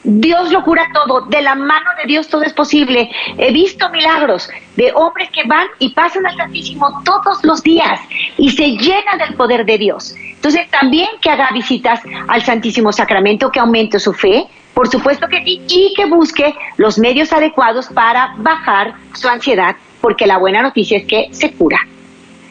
[0.09, 3.11] Dios lo cura todo, de la mano de Dios todo es posible.
[3.37, 8.01] He visto milagros de hombres que van y pasan al Santísimo todos los días
[8.39, 10.15] y se llenan del poder de Dios.
[10.17, 15.43] Entonces también que haga visitas al Santísimo Sacramento, que aumente su fe, por supuesto que
[15.43, 20.99] sí, y que busque los medios adecuados para bajar su ansiedad, porque la buena noticia
[20.99, 21.81] es que se cura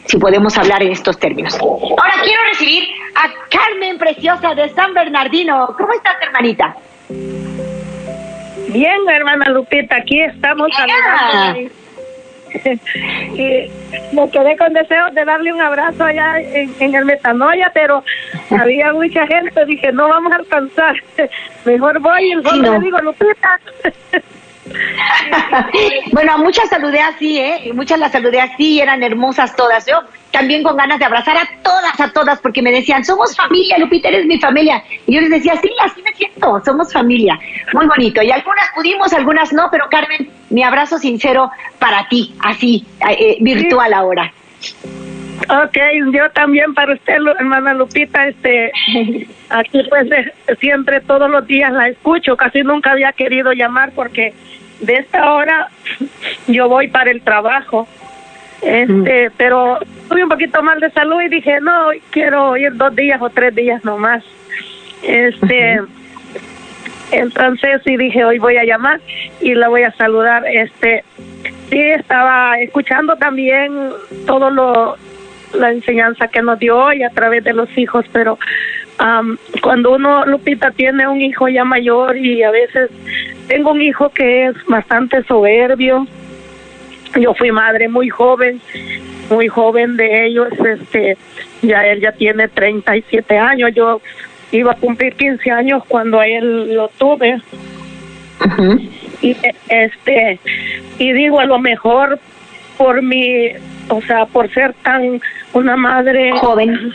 [0.08, 1.58] si podemos hablar en estos términos.
[1.62, 2.84] Ahora quiero recibir
[3.16, 5.74] a Carmen Preciosa de San Bernardino.
[5.78, 6.76] ¿Cómo estás, hermanita?
[8.76, 10.70] Bien, hermana Lupita, aquí estamos.
[13.36, 13.72] y
[14.12, 18.04] me quedé con deseos de darle un abrazo allá en, el Metanoia, pero
[18.50, 20.96] había mucha gente, dije, no vamos a alcanzar,
[21.66, 23.62] mejor voy y el le digo, Lupita.
[26.12, 27.72] bueno, a muchas saludé así, ¿eh?
[27.74, 29.86] Muchas las saludé así, eran hermosas todas.
[29.86, 30.02] Yo
[30.32, 34.10] también con ganas de abrazar a todas, a todas, porque me decían, somos familia, Lupita,
[34.10, 34.84] eres mi familia.
[35.08, 37.40] Y yo les decía, sí, así me siento, somos familia.
[37.74, 38.22] Muy bonito.
[38.22, 43.94] Y algunas pudimos, algunas no, pero Carmen, mi abrazo sincero para ti, así, eh, virtual
[43.94, 44.34] ahora.
[45.44, 45.78] Ok,
[46.12, 48.72] yo también para usted, hermana Lupita, este,
[49.50, 54.34] aquí pues eh, siempre todos los días la escucho, casi nunca había querido llamar porque
[54.82, 55.70] de esta hora
[56.48, 57.88] yo voy para el trabajo,
[58.62, 63.22] este, pero tuve un poquito mal de salud y dije, no, quiero ir dos días
[63.22, 64.24] o tres días nomás,
[65.04, 65.82] este,
[67.12, 69.00] entonces sí dije, hoy voy a llamar
[69.42, 71.04] y la voy a saludar, este,
[71.70, 73.72] sí, estaba escuchando también
[74.26, 74.98] todo lo
[75.54, 78.38] la enseñanza que nos dio hoy a través de los hijos, pero
[79.62, 82.90] cuando uno, Lupita, tiene un hijo ya mayor y a veces
[83.48, 86.08] tengo un hijo que es bastante soberbio,
[87.20, 88.62] yo fui madre muy joven,
[89.30, 91.18] muy joven de ellos, este,
[91.62, 94.02] ya él ya tiene 37 años, yo
[94.52, 97.42] iba a cumplir 15 años cuando a él lo tuve.
[99.22, 99.36] Y
[99.70, 100.40] este
[101.00, 102.20] y digo a lo mejor
[102.78, 103.50] por mi,
[103.90, 105.22] o sea, por ser tan
[105.54, 106.94] una madre joven.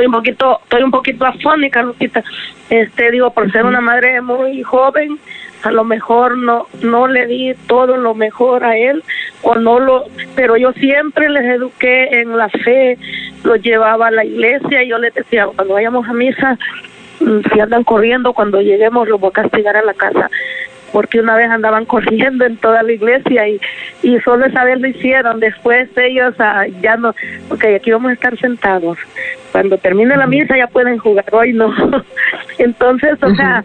[0.00, 2.24] Estoy un poquito, estoy un poquito afónica, Lupita.
[2.70, 5.18] Este, digo, por ser una madre muy joven,
[5.62, 9.04] a lo mejor no no le di todo lo mejor a él
[9.42, 12.96] o no lo pero yo siempre les eduqué en la fe
[13.44, 16.56] los llevaba a la iglesia y yo les decía cuando vayamos a misa
[17.20, 20.30] mm, si andan corriendo cuando lleguemos los voy a castigar a la casa
[20.92, 23.60] porque una vez andaban corriendo en toda la iglesia y,
[24.02, 25.40] y solo esa vez lo hicieron.
[25.40, 27.14] Después ellos ah, ya no,
[27.50, 28.98] ok, aquí vamos a estar sentados.
[29.52, 31.74] Cuando termine la misa ya pueden jugar, hoy no.
[32.58, 33.64] Entonces, o sea,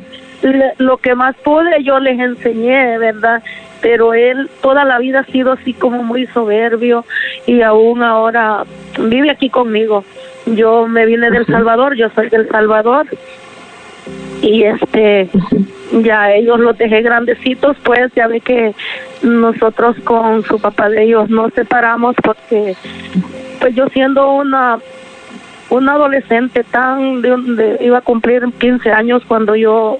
[0.77, 3.43] lo que más pude yo les enseñé, ¿verdad?
[3.81, 7.05] Pero él toda la vida ha sido así como muy soberbio
[7.45, 8.63] y aún ahora
[8.99, 10.03] vive aquí conmigo.
[10.45, 13.07] Yo me vine del Salvador, yo soy del Salvador
[14.41, 15.29] y este
[16.03, 18.73] ya ellos los dejé grandecitos pues ya ve que
[19.23, 22.75] nosotros con su papá de ellos nos separamos porque
[23.59, 24.77] pues yo siendo una
[25.69, 29.99] una adolescente tan de, iba a cumplir 15 años cuando yo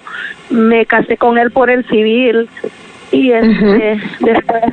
[0.50, 2.48] me casé con él por el civil
[3.12, 4.64] y este después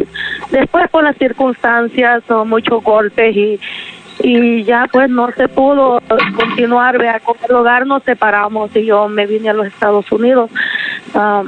[0.51, 3.61] después por las circunstancias o muchos golpes y
[4.23, 6.01] y ya pues no se pudo
[6.37, 10.51] continuar, vea, con el hogar nos separamos y yo me vine a los Estados Unidos.
[11.15, 11.43] Ah,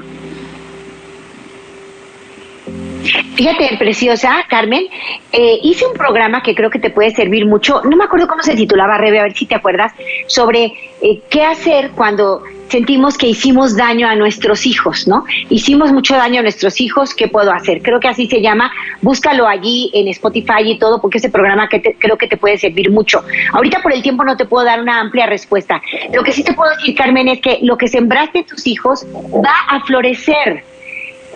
[3.34, 4.86] Fíjate, preciosa, Carmen,
[5.32, 8.42] eh, hice un programa que creo que te puede servir mucho, no me acuerdo cómo
[8.42, 9.92] se titulaba, Rebe, a ver si te acuerdas,
[10.26, 15.24] sobre eh, qué hacer cuando sentimos que hicimos daño a nuestros hijos, ¿no?
[15.50, 17.82] Hicimos mucho daño a nuestros hijos, ¿qué puedo hacer?
[17.82, 21.96] Creo que así se llama, búscalo allí en Spotify y todo, porque ese programa que
[21.98, 23.22] creo que te puede servir mucho.
[23.52, 25.80] Ahorita por el tiempo no te puedo dar una amplia respuesta.
[26.12, 29.06] Lo que sí te puedo decir, Carmen, es que lo que sembraste en tus hijos
[29.14, 30.64] va a florecer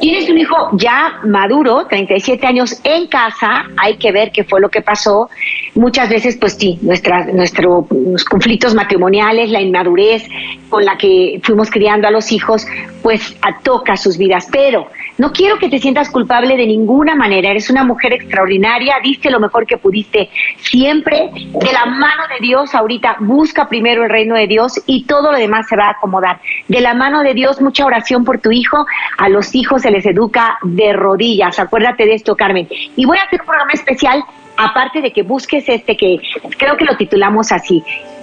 [0.01, 4.69] Tienes un hijo ya maduro, 37 años en casa, hay que ver qué fue lo
[4.69, 5.29] que pasó.
[5.75, 7.87] Muchas veces, pues sí, nuestra, nuestros
[8.25, 10.25] conflictos matrimoniales, la inmadurez
[10.69, 12.67] con la que fuimos criando a los hijos,
[13.03, 14.49] pues toca sus vidas.
[14.53, 14.89] Pero
[15.19, 17.51] no quiero que te sientas culpable de ninguna manera.
[17.51, 20.31] Eres una mujer extraordinaria, diste lo mejor que pudiste.
[20.59, 25.33] Siempre de la mano de Dios, ahorita busca primero el reino de Dios y todo
[25.33, 26.41] lo demás se va a acomodar.
[26.69, 28.87] De la mano de Dios, mucha oración por tu hijo.
[29.17, 31.59] A los hijos se les educa de rodillas.
[31.59, 32.69] Acuérdate de esto, Carmen.
[32.97, 34.23] Y voy a hacer un programa especial
[34.57, 36.21] aparte de que busques este que
[36.59, 37.83] creo que lo titulamos así,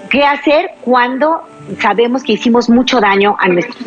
[0.10, 1.42] ¿qué hacer cuando
[1.80, 3.78] sabemos que hicimos mucho daño a nuestros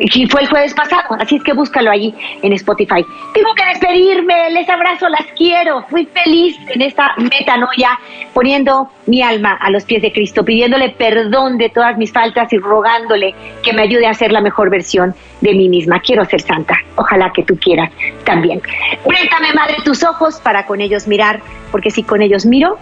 [0.00, 3.04] y fue el jueves pasado, así es que búscalo allí en Spotify.
[3.34, 5.84] Tengo que despedirme, les abrazo, las quiero.
[5.88, 7.98] Fui feliz en esta metanoia,
[8.32, 12.58] poniendo mi alma a los pies de Cristo, pidiéndole perdón de todas mis faltas y
[12.58, 16.00] rogándole que me ayude a ser la mejor versión de mí misma.
[16.00, 17.90] Quiero ser santa, ojalá que tú quieras
[18.24, 18.60] también.
[19.06, 21.40] Préstame, Madre, tus ojos para con ellos mirar,
[21.70, 22.78] porque si con ellos miro,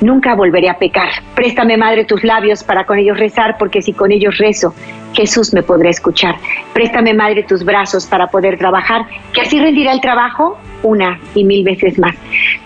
[0.00, 1.08] nunca volveré a pecar.
[1.34, 4.74] Préstame, Madre, tus labios para con ellos rezar, porque si con ellos rezo,
[5.12, 6.36] Jesús me podrá escuchar.
[6.72, 11.64] Préstame, Madre, tus brazos para poder trabajar, que así rendirá el trabajo una y mil
[11.64, 12.14] veces más.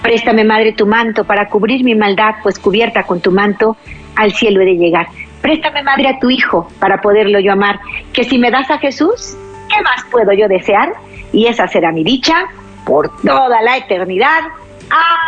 [0.03, 3.77] Préstame, Madre, tu manto para cubrir mi maldad, pues cubierta con tu manto,
[4.17, 5.09] al cielo he de llegar.
[5.43, 7.81] Préstame, Madre, a tu Hijo para poderlo yo amar,
[8.13, 9.37] que si me das a Jesús,
[9.69, 10.93] ¿qué más puedo yo desear?
[11.33, 12.47] Y esa será mi dicha
[12.87, 14.43] por toda la eternidad.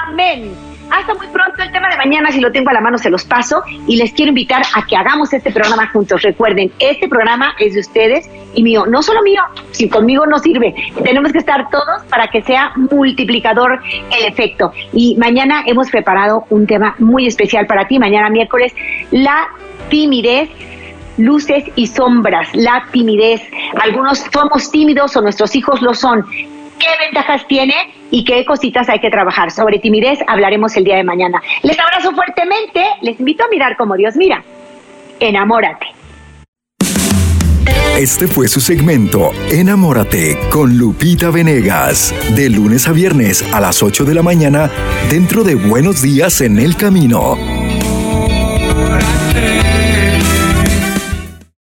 [0.09, 0.76] Amén.
[0.91, 1.63] Hasta muy pronto.
[1.63, 4.13] El tema de mañana, si lo tengo a la mano, se los paso y les
[4.13, 6.23] quiero invitar a que hagamos este programa juntos.
[6.23, 8.85] Recuerden, este programa es de ustedes y mío.
[8.87, 10.75] No solo mío, si conmigo no sirve.
[11.03, 13.81] Tenemos que estar todos para que sea multiplicador
[14.17, 14.73] el efecto.
[14.93, 17.99] Y mañana hemos preparado un tema muy especial para ti.
[17.99, 18.73] Mañana miércoles,
[19.11, 19.49] la
[19.89, 20.51] timidez
[21.19, 23.41] luces y sombras, la timidez.
[23.83, 26.27] Algunos somos tímidos o nuestros hijos lo son.
[26.79, 27.75] ¿Qué ventajas tiene
[28.11, 29.51] y qué cositas hay que trabajar?
[29.51, 31.43] Sobre timidez hablaremos el día de mañana.
[31.63, 34.45] Les abrazo fuertemente, les invito a mirar como Dios mira.
[35.21, 35.87] Enamórate.
[37.99, 44.05] Este fue su segmento Enamórate con Lupita Venegas, de lunes a viernes a las 8
[44.05, 44.71] de la mañana,
[45.09, 47.56] dentro de Buenos Días en el Camino.